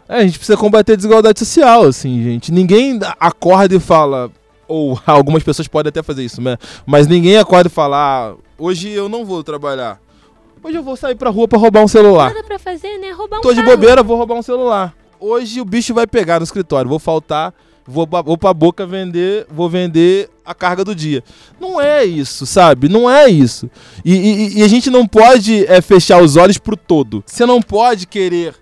É, 0.08 0.18
a 0.18 0.22
gente 0.22 0.38
precisa 0.38 0.56
combater 0.56 0.92
a 0.92 0.96
desigualdade 0.96 1.38
social, 1.38 1.84
assim, 1.84 2.22
gente. 2.22 2.52
Ninguém 2.52 3.00
acorda 3.18 3.74
e 3.74 3.80
fala, 3.80 4.30
ou 4.68 5.00
algumas 5.06 5.42
pessoas 5.42 5.68
podem 5.68 5.88
até 5.88 6.02
fazer 6.02 6.24
isso, 6.24 6.40
né? 6.40 6.56
Mas 6.84 7.06
ninguém 7.06 7.36
acorda 7.36 7.68
e 7.68 7.72
fala, 7.72 7.96
ah, 7.96 8.34
hoje 8.58 8.90
eu 8.90 9.08
não 9.08 9.24
vou 9.24 9.42
trabalhar. 9.42 10.00
Hoje 10.62 10.78
eu 10.78 10.82
vou 10.82 10.96
sair 10.96 11.14
pra 11.14 11.30
rua 11.30 11.46
pra 11.46 11.58
roubar 11.58 11.82
um 11.82 11.88
celular. 11.88 12.32
Nada 12.32 12.42
pra 12.42 12.58
fazer, 12.58 12.98
né? 12.98 13.10
Roubar 13.10 13.38
um 13.38 13.42
Tô 13.42 13.52
de 13.52 13.62
bobeira, 13.62 14.02
vou 14.02 14.16
roubar 14.16 14.34
um 14.34 14.42
celular. 14.42 14.94
Hoje 15.20 15.60
o 15.60 15.64
bicho 15.64 15.92
vai 15.92 16.06
pegar 16.06 16.40
no 16.40 16.44
escritório, 16.44 16.88
vou 16.88 16.98
faltar, 16.98 17.52
vou, 17.86 18.08
vou 18.24 18.38
pra 18.38 18.52
boca 18.54 18.86
vender, 18.86 19.46
vou 19.50 19.68
vender 19.68 20.30
a 20.44 20.54
carga 20.54 20.84
do 20.84 20.94
dia. 20.94 21.22
Não 21.60 21.80
é 21.80 22.04
isso, 22.04 22.46
sabe? 22.46 22.88
Não 22.88 23.10
é 23.10 23.28
isso. 23.28 23.70
E, 24.04 24.14
e, 24.14 24.58
e 24.58 24.62
a 24.62 24.68
gente 24.68 24.90
não 24.90 25.06
pode 25.06 25.66
é, 25.66 25.80
fechar 25.80 26.22
os 26.22 26.36
olhos 26.36 26.58
pro 26.58 26.76
todo. 26.76 27.22
Você 27.26 27.44
não 27.44 27.60
pode 27.60 28.06
querer 28.06 28.54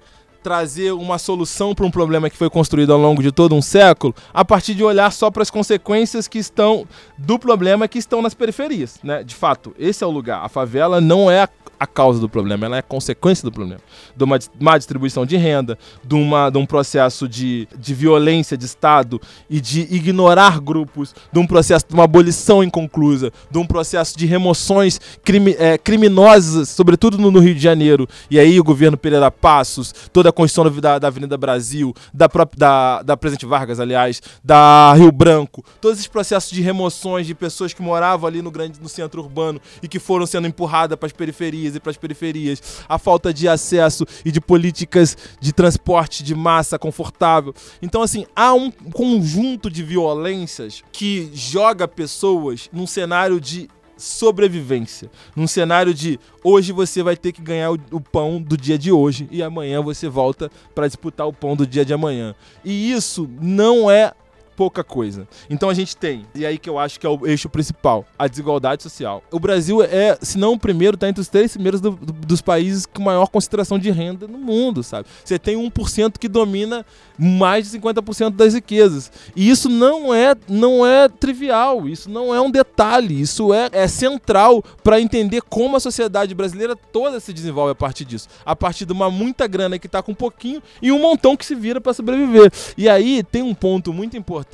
trazer 0.43 0.93
uma 0.93 1.19
solução 1.19 1.75
para 1.75 1.87
um 1.87 1.91
problema 1.91 2.29
que 2.29 2.37
foi 2.37 2.51
construído 2.51 2.93
ao 2.93 2.99
longo 2.99 3.23
de 3.23 3.31
todo 3.31 3.55
um 3.55 3.63
século, 3.63 4.15
a 4.35 4.45
partir 4.45 4.75
de 4.75 4.83
olhar 4.83 5.13
só 5.13 5.31
para 5.31 5.43
as 5.43 5.51
consequências 5.51 6.27
que 6.27 6.39
estão 6.39 6.87
do 7.17 7.39
problema 7.39 7.87
que 7.87 7.99
estão 7.99 8.21
nas 8.21 8.35
periferias, 8.35 8.99
né? 9.03 9.23
De 9.23 9.35
fato, 9.35 9.75
esse 9.79 10.03
é 10.03 10.07
o 10.07 10.11
lugar. 10.11 10.45
A 10.45 10.49
favela 10.49 11.01
não 11.01 11.31
é 11.31 11.49
a 11.83 11.87
causa 11.87 12.21
do 12.21 12.29
problema, 12.29 12.67
ela 12.67 12.77
é 12.77 12.79
a 12.79 12.83
consequência 12.83 13.45
do 13.45 13.51
problema. 13.51 13.81
De 14.17 14.23
uma 14.23 14.39
má 14.61 14.79
distribuição 14.79 15.27
de 15.27 15.37
renda, 15.37 15.77
de, 16.05 16.15
uma, 16.15 16.49
de 16.49 16.57
um 16.57 16.65
processo 16.65 17.29
de, 17.29 17.67
de 17.77 17.93
violência 17.93 18.57
de 18.57 18.65
Estado 18.65 19.21
e 19.51 19.61
de 19.61 19.81
ignorar 19.91 20.61
grupos, 20.61 21.13
de 21.33 21.41
um 21.41 21.47
processo 21.47 21.85
de 21.89 21.95
uma 21.95 22.05
abolição 22.05 22.63
inconclusa, 22.63 23.33
de 23.51 23.59
um 23.59 23.67
processo 23.67 24.17
de 24.17 24.27
remoções 24.27 25.01
crime, 25.25 25.57
é, 25.59 25.77
criminosas, 25.77 26.69
sobretudo 26.69 27.19
no, 27.19 27.33
no, 27.33 27.41
Rio 27.41 27.55
de 27.55 27.61
Janeiro. 27.61 28.09
E 28.31 28.39
aí 28.39 28.61
o 28.61 28.65
governo 28.65 28.97
Pereira 28.97 29.29
Passos, 29.29 29.93
toda 30.13 30.29
a 30.29 30.33
construção 30.33 30.71
da, 30.81 31.01
da 31.01 31.09
Avenida 31.09 31.37
Brasil, 31.37 31.93
da, 32.15 32.29
da, 32.57 33.03
da 33.03 33.17
Presidente 33.17 33.45
Vargas, 33.45 33.81
aliás, 33.81 34.23
da 34.45 34.95
Rio 34.95 35.11
Branco, 35.11 35.65
todos 35.81 35.99
esses 35.99 36.09
processos 36.09 36.53
de 36.53 36.63
remoções 36.63 37.27
de 37.27 37.35
pessoas 37.35 37.75
que 37.75 37.83
moravam 37.83 38.29
ali 38.29 38.41
no, 38.41 38.53
grande, 38.53 38.81
no 38.81 38.89
centro 38.89 39.21
urbano 39.21 39.61
e 39.83 39.89
que 39.89 39.99
foram 39.99 40.27
sendo 40.27 40.47
empurradas 40.47 40.97
para 40.97 41.09
as 41.09 41.13
periferias 41.13 41.72
e 41.77 41.81
para 41.81 41.91
as 41.91 41.97
periferias, 41.97 42.85
a 42.89 42.99
falta 42.99 43.33
de 43.33 43.49
acesso 43.49 44.07
e 44.25 44.31
de 44.31 44.41
políticas 44.41 45.17
de 45.41 45.53
transporte 45.53 46.23
de 46.23 46.35
massa 46.35 46.79
confortável. 46.79 47.55
Então, 47.81 48.03
assim, 48.03 48.27
há 48.35 48.55
um 48.55 48.71
conjunto 48.71 49.71
de 49.71 49.83
violências 49.83 50.83
que 50.93 51.31
joga 51.35 51.87
pessoas 51.89 52.69
num 52.73 52.87
cenário 52.87 53.41
de 53.41 53.69
sobrevivência. 53.97 55.11
Num 55.37 55.47
cenário 55.47 55.95
de 55.95 56.19
hoje 56.43 56.73
você 56.73 57.03
vai 57.03 57.17
ter 57.17 57.33
que 57.33 57.41
ganhar 57.41 57.71
o, 57.71 57.79
o 57.93 58.01
pão 58.01 58.43
do 58.43 58.57
dia 58.57 58.77
de 58.77 58.91
hoje 58.91 59.29
e 59.31 59.43
amanhã 59.43 59.81
você 59.81 60.09
volta 60.09 60.51
para 60.75 60.89
disputar 60.89 61.27
o 61.27 61.33
pão 61.33 61.55
do 61.55 61.67
dia 61.67 61.85
de 61.85 61.95
amanhã. 61.95 62.35
E 62.65 62.91
isso 62.93 63.31
não 63.41 63.91
é 63.91 64.13
pouca 64.57 64.85
coisa. 64.85 65.27
Então 65.49 65.69
a 65.69 65.75
gente 65.75 65.97
tem, 65.97 66.27
e 66.35 66.45
aí 66.47 66.59
que 66.59 66.69
eu 66.69 66.79
acho 66.79 66.99
que 66.99 67.07
é 67.07 67.09
o 67.09 67.27
eixo 67.27 67.49
principal, 67.49 68.05
a 68.19 68.27
desigualdade 68.27 68.83
social. 68.83 69.23
O 69.31 69.39
Brasil 69.39 69.83
é, 69.83 70.17
se 70.21 70.39
não 70.39 70.55
o 70.55 70.59
primeiro, 70.59 70.97
tá 70.97 71.09
entre 71.09 71.21
os 71.21 71.29
três 71.29 71.53
primeiros 71.53 71.81
do, 71.81 71.93
do, 71.93 72.13
dos 72.13 72.41
países 72.41 72.87
com 72.87 73.03
maior 73.03 73.27
concentração 73.29 73.79
de 73.79 73.91
renda 73.91 74.27
no 74.27 74.39
mundo, 74.39 74.83
sabe? 74.83 75.09
Você 75.25 75.39
tem 75.39 75.57
1% 75.57 76.19
que 76.19 76.29
domina 76.29 76.85
mais 77.19 77.71
de 77.71 77.79
50% 77.79 78.31
das 78.31 78.55
riquezas. 78.55 79.11
E 79.35 79.49
isso 79.49 79.69
não 79.69 80.13
é, 80.13 80.35
não 80.49 80.87
é 80.87 81.09
trivial, 81.09 81.89
isso 81.89 82.11
não 82.11 82.35
é 82.35 82.41
um 82.41 82.51
detalhe, 82.51 83.21
isso 83.21 83.53
é, 83.53 83.69
é 83.73 83.87
central 83.87 84.63
para 84.83 85.01
entender 85.01 85.43
como 85.43 85.77
a 85.77 85.81
sociedade 85.81 86.35
brasileira 86.35 86.75
toda 86.77 87.21
se 87.21 87.33
desenvolve 87.33 87.73
a 87.73 87.75
partir 87.75 88.05
disso. 88.05 88.29
A 88.45 88.57
partir 88.57 88.85
de 88.85 88.93
uma 88.93 89.11
muita 89.11 89.47
grana 89.47 89.79
que 89.79 89.87
está 89.87 90.03
com 90.03 90.13
um 90.13 90.15
pouquinho 90.15 90.63
e 90.81 90.91
um 90.93 91.01
montão 91.01 91.37
que 91.37 91.45
se 91.45 91.55
vira 91.55 91.81
para 91.81 91.93
sobreviver. 91.93 92.51
E 92.77 92.89
aí 92.89 93.23
tem 93.23 93.43
um 93.43 93.55
ponto 93.55 93.93
muito 93.93 94.17
importante, 94.17 94.52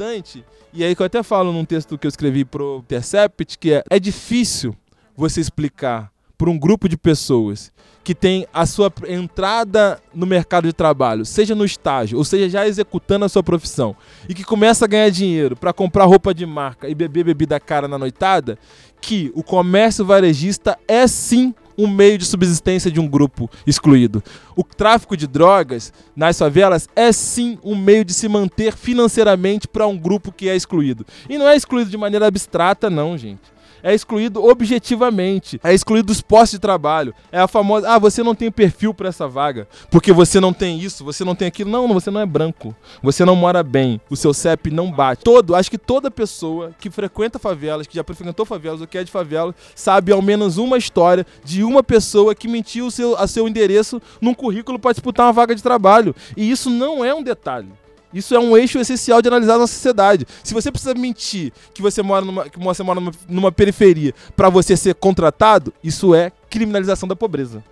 e 0.72 0.84
aí 0.84 0.94
que 0.94 1.02
eu 1.02 1.06
até 1.06 1.22
falo 1.22 1.52
num 1.52 1.64
texto 1.64 1.98
que 1.98 2.06
eu 2.06 2.08
escrevi 2.08 2.44
pro 2.44 2.78
Intercept, 2.84 3.58
que 3.58 3.72
é 3.72 3.82
é 3.90 3.98
difícil 3.98 4.74
você 5.16 5.40
explicar 5.40 6.12
para 6.38 6.48
um 6.48 6.56
grupo 6.56 6.88
de 6.88 6.96
pessoas 6.96 7.72
que 8.04 8.14
tem 8.14 8.46
a 8.54 8.64
sua 8.64 8.90
entrada 9.06 10.00
no 10.14 10.24
mercado 10.24 10.66
de 10.66 10.72
trabalho, 10.72 11.26
seja 11.26 11.54
no 11.54 11.64
estágio, 11.64 12.16
ou 12.16 12.24
seja, 12.24 12.48
já 12.48 12.66
executando 12.66 13.26
a 13.26 13.28
sua 13.28 13.42
profissão, 13.42 13.94
e 14.26 14.32
que 14.32 14.44
começa 14.44 14.86
a 14.86 14.88
ganhar 14.88 15.10
dinheiro 15.10 15.54
para 15.54 15.74
comprar 15.74 16.06
roupa 16.06 16.32
de 16.32 16.46
marca 16.46 16.88
e 16.88 16.94
beber 16.94 17.24
bebida 17.24 17.60
cara 17.60 17.86
na 17.86 17.98
noitada, 17.98 18.58
que 18.98 19.30
o 19.34 19.42
comércio 19.42 20.06
varejista 20.06 20.78
é 20.88 21.06
sim 21.06 21.54
um 21.76 21.86
meio 21.86 22.16
de 22.16 22.24
subsistência 22.24 22.90
de 22.90 22.98
um 22.98 23.06
grupo 23.06 23.50
excluído. 23.66 24.22
O 24.56 24.64
tráfico 24.64 25.16
de 25.16 25.26
drogas 25.26 25.92
nas 26.16 26.38
favelas 26.38 26.88
é 26.96 27.12
sim 27.12 27.58
um 27.62 27.76
meio 27.76 28.04
de 28.04 28.14
se 28.14 28.26
manter 28.26 28.74
financeiramente 28.74 29.68
para 29.68 29.86
um 29.86 29.98
grupo 29.98 30.32
que 30.32 30.48
é 30.48 30.56
excluído. 30.56 31.04
E 31.28 31.36
não 31.36 31.46
é 31.46 31.54
excluído 31.54 31.90
de 31.90 31.96
maneira 31.96 32.26
abstrata, 32.26 32.88
não, 32.88 33.18
gente 33.18 33.57
é 33.82 33.94
excluído 33.94 34.44
objetivamente, 34.44 35.60
é 35.62 35.72
excluído 35.72 36.08
dos 36.08 36.20
postos 36.20 36.52
de 36.52 36.58
trabalho. 36.58 37.14
É 37.30 37.40
a 37.40 37.48
famosa, 37.48 37.90
ah, 37.90 37.98
você 37.98 38.22
não 38.22 38.34
tem 38.34 38.50
perfil 38.50 38.92
para 38.92 39.08
essa 39.08 39.28
vaga, 39.28 39.68
porque 39.90 40.12
você 40.12 40.40
não 40.40 40.52
tem 40.52 40.78
isso, 40.78 41.04
você 41.04 41.24
não 41.24 41.34
tem 41.34 41.48
aquilo. 41.48 41.70
Não, 41.70 41.88
você 41.88 42.10
não 42.10 42.20
é 42.20 42.26
branco. 42.26 42.74
Você 43.02 43.24
não 43.24 43.36
mora 43.36 43.62
bem, 43.62 44.00
o 44.08 44.16
seu 44.16 44.32
CEP 44.32 44.70
não 44.70 44.90
bate. 44.90 45.24
Todo, 45.24 45.54
acho 45.54 45.70
que 45.70 45.78
toda 45.78 46.10
pessoa 46.10 46.72
que 46.78 46.90
frequenta 46.90 47.38
favelas, 47.38 47.86
que 47.86 47.96
já 47.96 48.04
frequentou 48.04 48.46
favelas 48.46 48.80
ou 48.80 48.86
que 48.86 48.98
é 48.98 49.04
de 49.04 49.10
favela, 49.10 49.54
sabe 49.74 50.12
ao 50.12 50.22
menos 50.22 50.58
uma 50.58 50.78
história 50.78 51.26
de 51.44 51.62
uma 51.62 51.82
pessoa 51.82 52.34
que 52.34 52.48
mentiu 52.48 52.86
o 52.86 52.90
seu, 52.90 53.16
a 53.16 53.26
seu 53.26 53.46
endereço 53.46 54.00
num 54.20 54.34
currículo 54.34 54.78
para 54.78 54.92
disputar 54.92 55.26
uma 55.26 55.32
vaga 55.32 55.54
de 55.54 55.62
trabalho. 55.62 56.14
E 56.36 56.50
isso 56.50 56.70
não 56.70 57.04
é 57.04 57.14
um 57.14 57.22
detalhe. 57.22 57.68
Isso 58.12 58.34
é 58.34 58.38
um 58.38 58.56
eixo 58.56 58.78
essencial 58.78 59.20
de 59.20 59.28
analisar 59.28 59.58
na 59.58 59.66
sociedade. 59.66 60.26
Se 60.42 60.54
você 60.54 60.70
precisa 60.70 60.94
mentir 60.94 61.52
que 61.74 61.82
você 61.82 62.02
mora 62.02 62.24
numa, 62.24 62.48
que 62.48 62.58
você 62.58 62.82
mora 62.82 63.00
numa, 63.00 63.12
numa 63.28 63.52
periferia 63.52 64.14
para 64.34 64.48
você 64.48 64.76
ser 64.76 64.94
contratado, 64.94 65.72
isso 65.84 66.14
é 66.14 66.32
criminalização 66.48 67.08
da 67.08 67.14
pobreza. 67.14 67.62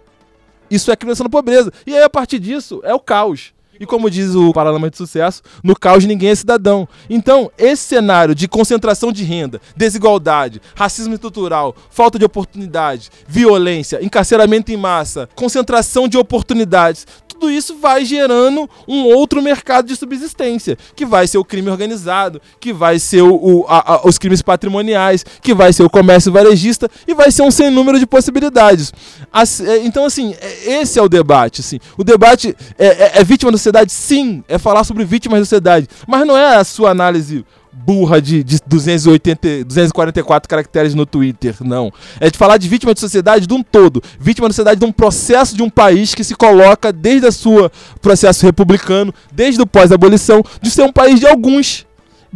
Isso 0.70 0.90
é 0.90 0.96
criminalização 0.96 1.24
da 1.24 1.30
pobreza. 1.30 1.72
E 1.86 1.96
aí, 1.96 2.02
a 2.02 2.10
partir 2.10 2.38
disso, 2.38 2.80
é 2.84 2.94
o 2.94 3.00
caos. 3.00 3.54
E 3.78 3.86
como 3.86 4.10
diz 4.10 4.34
o 4.34 4.52
Paralama 4.52 4.90
de 4.90 4.96
Sucesso, 4.96 5.42
no 5.62 5.78
caos 5.78 6.04
ninguém 6.04 6.30
é 6.30 6.34
cidadão. 6.34 6.88
Então, 7.08 7.50
esse 7.58 7.82
cenário 7.82 8.34
de 8.34 8.48
concentração 8.48 9.12
de 9.12 9.22
renda, 9.22 9.60
desigualdade, 9.76 10.60
racismo 10.74 11.14
estrutural, 11.14 11.74
falta 11.90 12.18
de 12.18 12.24
oportunidade, 12.24 13.10
violência, 13.28 14.02
encarceramento 14.02 14.72
em 14.72 14.76
massa, 14.76 15.28
concentração 15.34 16.08
de 16.08 16.16
oportunidades, 16.16 17.06
tudo 17.36 17.50
isso 17.50 17.76
vai 17.76 18.04
gerando 18.04 18.68
um 18.88 19.04
outro 19.04 19.42
mercado 19.42 19.86
de 19.86 19.94
subsistência, 19.94 20.76
que 20.94 21.04
vai 21.04 21.26
ser 21.26 21.38
o 21.38 21.44
crime 21.44 21.70
organizado, 21.70 22.40
que 22.58 22.72
vai 22.72 22.98
ser 22.98 23.22
o, 23.22 23.34
o 23.34 23.66
a, 23.68 23.94
a, 23.94 24.06
os 24.08 24.18
crimes 24.18 24.42
patrimoniais, 24.42 25.24
que 25.42 25.54
vai 25.54 25.72
ser 25.72 25.82
o 25.82 25.90
comércio 25.90 26.32
varejista 26.32 26.90
e 27.06 27.14
vai 27.14 27.30
ser 27.30 27.42
um 27.42 27.50
sem 27.50 27.70
número 27.70 27.98
de 27.98 28.06
possibilidades. 28.06 28.92
As, 29.32 29.60
é, 29.60 29.84
então, 29.84 30.06
assim, 30.06 30.34
é, 30.40 30.80
esse 30.80 30.98
é 30.98 31.02
o 31.02 31.08
debate. 31.08 31.60
Assim. 31.60 31.78
O 31.96 32.02
debate 32.02 32.56
é, 32.78 32.86
é, 32.86 33.12
é 33.16 33.24
vítima 33.24 33.52
da 33.52 33.58
sociedade? 33.58 33.92
Sim, 33.92 34.42
é 34.48 34.58
falar 34.58 34.84
sobre 34.84 35.04
vítimas 35.04 35.38
da 35.40 35.44
sociedade, 35.44 35.86
mas 36.06 36.26
não 36.26 36.36
é 36.36 36.56
a 36.56 36.64
sua 36.64 36.90
análise 36.90 37.44
burra 37.84 38.20
de, 38.20 38.42
de 38.42 38.58
280, 38.66 39.64
244 39.64 40.48
caracteres 40.48 40.94
no 40.94 41.06
Twitter, 41.06 41.54
não. 41.60 41.92
É 42.18 42.30
de 42.30 42.36
falar 42.36 42.56
de 42.56 42.68
vítima 42.68 42.92
de 42.92 43.00
sociedade 43.00 43.46
de 43.46 43.54
um 43.54 43.62
todo. 43.62 44.02
Vítima 44.18 44.48
de 44.48 44.54
sociedade 44.54 44.80
de 44.80 44.86
um 44.86 44.92
processo 44.92 45.56
de 45.56 45.62
um 45.62 45.70
país 45.70 46.14
que 46.14 46.24
se 46.24 46.34
coloca 46.34 46.92
desde 46.92 47.26
a 47.26 47.32
sua 47.32 47.70
processo 48.00 48.44
republicano, 48.44 49.14
desde 49.32 49.60
o 49.62 49.66
pós-abolição, 49.66 50.42
de 50.60 50.70
ser 50.70 50.82
um 50.82 50.92
país 50.92 51.20
de 51.20 51.26
alguns 51.26 51.85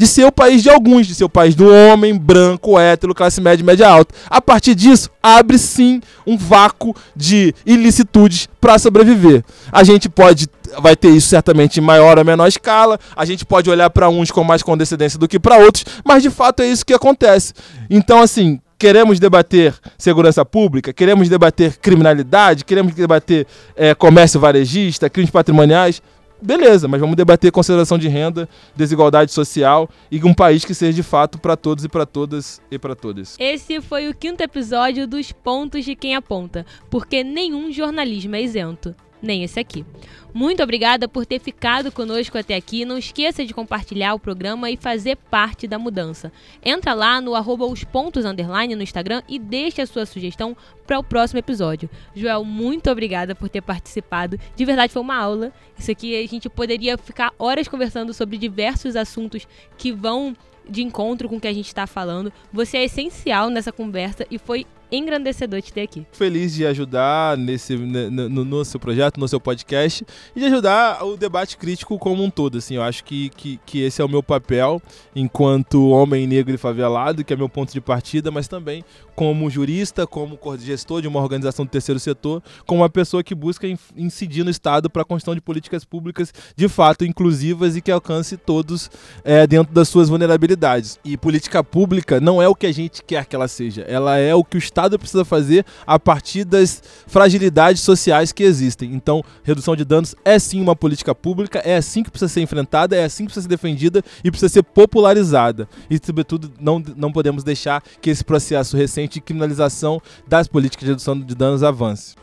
de 0.01 0.07
ser 0.07 0.25
o 0.25 0.33
país 0.33 0.63
de 0.63 0.71
alguns, 0.71 1.07
de 1.07 1.15
ser 1.15 1.25
o 1.25 1.29
país 1.29 1.55
do 1.55 1.69
homem, 1.69 2.17
branco, 2.17 2.81
hétero, 2.81 3.15
classe 3.15 3.39
média, 3.39 3.63
média 3.63 3.87
alta. 3.87 4.15
A 4.31 4.41
partir 4.41 4.75
disso, 4.75 5.11
abre 5.23 5.59
sim 5.59 6.01
um 6.27 6.39
vácuo 6.39 6.97
de 7.15 7.55
ilicitudes 7.67 8.49
para 8.59 8.79
sobreviver. 8.79 9.45
A 9.71 9.85
gente 9.85 10.09
pode 10.09 10.49
vai 10.81 10.97
ter 10.97 11.11
isso 11.11 11.29
certamente 11.29 11.81
em 11.81 11.83
maior 11.83 12.19
ou 12.19 12.25
menor 12.25 12.47
escala. 12.47 12.99
A 13.15 13.27
gente 13.27 13.45
pode 13.45 13.69
olhar 13.69 13.91
para 13.91 14.09
uns 14.09 14.31
com 14.31 14.43
mais 14.43 14.63
condescendência 14.63 15.19
do 15.19 15.29
que 15.29 15.39
para 15.39 15.59
outros, 15.59 15.85
mas 16.03 16.23
de 16.23 16.31
fato 16.31 16.63
é 16.63 16.67
isso 16.67 16.87
que 16.87 16.95
acontece. 16.95 17.53
Então, 17.91 18.23
assim, 18.23 18.59
queremos 18.79 19.21
debater 19.21 19.75
segurança 19.99 20.43
pública, 20.47 20.95
queremos 20.95 21.29
debater 21.29 21.77
criminalidade, 21.77 22.65
queremos 22.65 22.95
debater 22.95 23.47
é, 23.77 23.95
comércio 23.95 24.41
varejista, 24.41 25.11
crimes 25.11 25.31
patrimoniais 25.31 26.01
beleza, 26.41 26.89
mas 26.89 27.01
vamos 27.01 27.17
debater 27.17 27.53
consideração 27.53 27.99
de 27.99 28.09
renda, 28.09 28.49
desigualdade 28.77 29.33
social 29.33 29.89
e 30.11 30.23
um 30.25 30.35
país 30.35 30.65
que 30.65 30.75
seja 30.75 30.93
de 30.93 31.03
fato 31.03 31.39
para 31.39 31.57
todos 31.57 31.85
e 31.85 31.89
para 31.89 32.07
todas 32.07 32.61
e 32.71 32.79
para 32.79 32.95
todas. 32.95 33.37
Esse 33.39 33.81
foi 33.81 34.09
o 34.09 34.15
quinto 34.15 34.43
episódio 34.43 35.07
dos 35.07 35.33
Pontos 35.33 35.85
de 35.85 35.95
Quem 35.95 36.15
Aponta, 36.15 36.65
porque 36.89 37.23
nenhum 37.23 37.73
jornalismo 37.73 38.37
é 38.37 38.43
isento 38.43 38.95
nem 39.23 39.43
esse 39.43 39.59
aqui. 39.59 39.85
Muito 40.33 40.63
obrigada 40.63 41.09
por 41.09 41.27
ter 41.27 41.41
ficado 41.41 41.91
conosco 41.91 42.39
até 42.39 42.55
aqui. 42.55 42.85
Não 42.85 42.97
esqueça 42.97 43.45
de 43.45 43.53
compartilhar 43.53 44.15
o 44.15 44.19
programa 44.19 44.71
e 44.71 44.77
fazer 44.77 45.17
parte 45.17 45.67
da 45.67 45.79
mudança. 45.79 46.33
Entra 46.65 46.95
lá 46.95 47.21
no 47.21 47.35
arroba 47.35 47.67
os 47.67 47.83
pontos 47.83 48.25
underline 48.25 48.77
no 48.77 48.83
Instagram 48.83 49.23
e 49.29 49.39
deixe 49.39 49.83
a 49.83 49.87
sua 49.87 50.07
sugestão 50.07 50.57
para 50.87 50.99
o 50.99 51.05
próximo 51.05 51.39
episódio. 51.39 51.91
Joel, 52.15 52.45
muito 52.45 52.91
obrigada 52.91 53.35
por 53.35 53.49
ter 53.49 53.61
participado. 53.61 54.39
De 54.55 54.65
verdade, 54.65 54.93
foi 54.93 55.03
uma 55.03 55.17
aula. 55.17 55.53
Isso 55.77 55.91
aqui 55.91 56.23
a 56.23 56.27
gente 56.29 56.49
poderia 56.49 56.97
ficar 56.97 57.33
horas 57.39 57.67
conversando 57.67 58.15
sobre 58.15 58.39
diversos 58.39 58.95
assuntos 58.95 59.47
que 59.77 59.91
vão 59.91 60.37
de 60.69 60.83
encontro 60.83 61.29
com 61.29 61.37
o 61.37 61.41
que 61.41 61.49
a 61.49 61.53
gente 61.53 61.67
está 61.67 61.87
falando. 61.87 62.33
Você 62.53 62.79
é 62.79 62.85
essencial 62.85 63.51
nessa 63.51 63.73
conversa 63.73 64.25
e 64.31 64.39
foi 64.39 64.65
engrandecedor 64.91 65.63
te 65.63 65.73
ter 65.73 65.83
aqui. 65.83 66.07
Feliz 66.13 66.55
de 66.55 66.67
ajudar 66.67 67.37
nesse, 67.37 67.77
no, 67.77 68.45
no, 68.45 68.65
seu 68.65 68.81
projeto, 68.81 69.19
no 69.19 69.29
seu 69.29 69.41
podcast 69.41 70.05
e 70.35 70.41
de 70.41 70.47
ajudar 70.47 71.05
o 71.05 71.17
debate 71.17 71.57
crítico 71.57 71.99
como 71.99 72.23
um 72.23 72.31
todo. 72.31 72.59
Assim, 72.59 72.77
eu 72.77 72.83
acho 72.83 73.05
que, 73.05 73.31
que, 73.31 73.61
que 73.65 73.81
esse 73.81 74.01
é 74.01 74.05
o 74.05 74.09
meu 74.09 74.23
papel 74.23 74.81
enquanto 75.15 75.89
homem 75.89 76.27
negro 76.27 76.55
e 76.55 76.59
favelado, 76.59 77.25
que 77.25 77.33
é 77.33 77.37
meu 77.37 77.49
ponto 77.49 77.73
de 77.73 77.81
partida, 77.81 78.31
mas 78.31 78.49
também 78.49 78.85
como 79.15 79.51
jurista, 79.51 80.07
como 80.07 80.39
gestor 80.59 81.03
de 81.03 81.09
uma 81.09 81.21
organização 81.21 81.67
do 81.67 81.71
terceiro 81.71 82.01
setor, 82.01 82.43
como 82.67 82.81
uma 82.81 82.89
pessoa 82.89 83.23
que 83.23 83.35
busca 83.35 83.67
incidir 83.95 84.43
no 84.45 84.51
Estado 84.51 84.89
para 84.89 85.03
a 85.03 85.05
construção 85.05 85.35
de 85.35 85.43
políticas 85.43 85.85
públicas 85.85 86.33
de 86.57 86.69
fato 86.69 87.05
inclusivas 87.05 87.77
e 87.77 87.83
que 87.83 87.91
alcance 87.91 88.39
todos 88.39 88.91
é, 89.23 89.47
dentro 89.47 89.75
das 89.75 89.89
suas 89.89 90.09
vulnerabilidades. 90.09 90.99
E 91.05 91.19
política 91.19 91.63
pública 91.63 92.19
não 92.19 92.41
é 92.41 92.49
o 92.49 92.55
que 92.55 92.67
a 92.67 92.73
gente 92.73 93.03
quer 93.03 93.27
que 93.27 93.37
ela 93.37 93.47
seja, 93.47 93.83
ela 93.83 94.17
é 94.17 94.35
o 94.35 94.43
que 94.43 94.57
o 94.57 94.59
Estado 94.81 94.99
precisa 94.99 95.25
fazer 95.25 95.65
a 95.87 95.99
partir 95.99 96.45
das 96.45 96.83
fragilidades 97.07 97.83
sociais 97.83 98.33
que 98.33 98.43
existem. 98.43 98.95
Então, 98.95 99.23
redução 99.43 99.77
de 99.77 99.85
danos 99.85 100.15
é 100.25 100.39
sim 100.39 100.61
uma 100.61 100.75
política 100.75 101.15
pública, 101.15 101.59
é 101.59 101.77
assim 101.77 102.03
que 102.03 102.11
precisa 102.11 102.33
ser 102.33 102.41
enfrentada, 102.41 102.97
é 102.97 103.05
assim 103.05 103.25
que 103.25 103.29
precisa 103.29 103.43
ser 103.43 103.49
defendida 103.49 104.03
e 104.25 104.31
precisa 104.31 104.49
ser 104.49 104.63
popularizada. 104.63 105.69
E, 105.91 105.99
sobretudo, 106.03 106.51
não, 106.59 106.83
não 106.97 107.13
podemos 107.13 107.45
deixar 107.45 107.83
que 108.01 108.09
esse 108.09 108.25
processo 108.25 108.77
recente 108.77 109.15
de 109.15 109.21
criminalização 109.21 110.01
das 110.27 110.49
políticas 110.49 110.85
de 110.85 110.93
redução 110.93 111.19
de 111.19 111.35
danos 111.35 111.63
avance. 111.63 112.15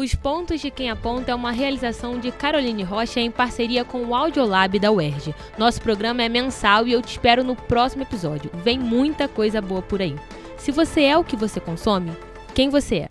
Os 0.00 0.14
Pontos 0.14 0.62
de 0.62 0.70
Quem 0.70 0.88
Aponta 0.88 1.30
é 1.30 1.34
uma 1.34 1.50
realização 1.50 2.18
de 2.18 2.32
Caroline 2.32 2.82
Rocha 2.82 3.20
em 3.20 3.30
parceria 3.30 3.84
com 3.84 4.02
o 4.02 4.14
Audiolab 4.14 4.78
da 4.78 4.90
UERJ. 4.90 5.34
Nosso 5.58 5.82
programa 5.82 6.22
é 6.22 6.28
mensal 6.28 6.86
e 6.86 6.92
eu 6.92 7.02
te 7.02 7.10
espero 7.10 7.44
no 7.44 7.54
próximo 7.54 8.02
episódio. 8.02 8.50
Vem 8.64 8.78
muita 8.78 9.28
coisa 9.28 9.60
boa 9.60 9.82
por 9.82 10.00
aí. 10.00 10.16
Se 10.56 10.72
você 10.72 11.02
é 11.02 11.18
o 11.18 11.22
que 11.22 11.36
você 11.36 11.60
consome, 11.60 12.12
quem 12.54 12.70
você 12.70 12.96
é? 12.96 13.08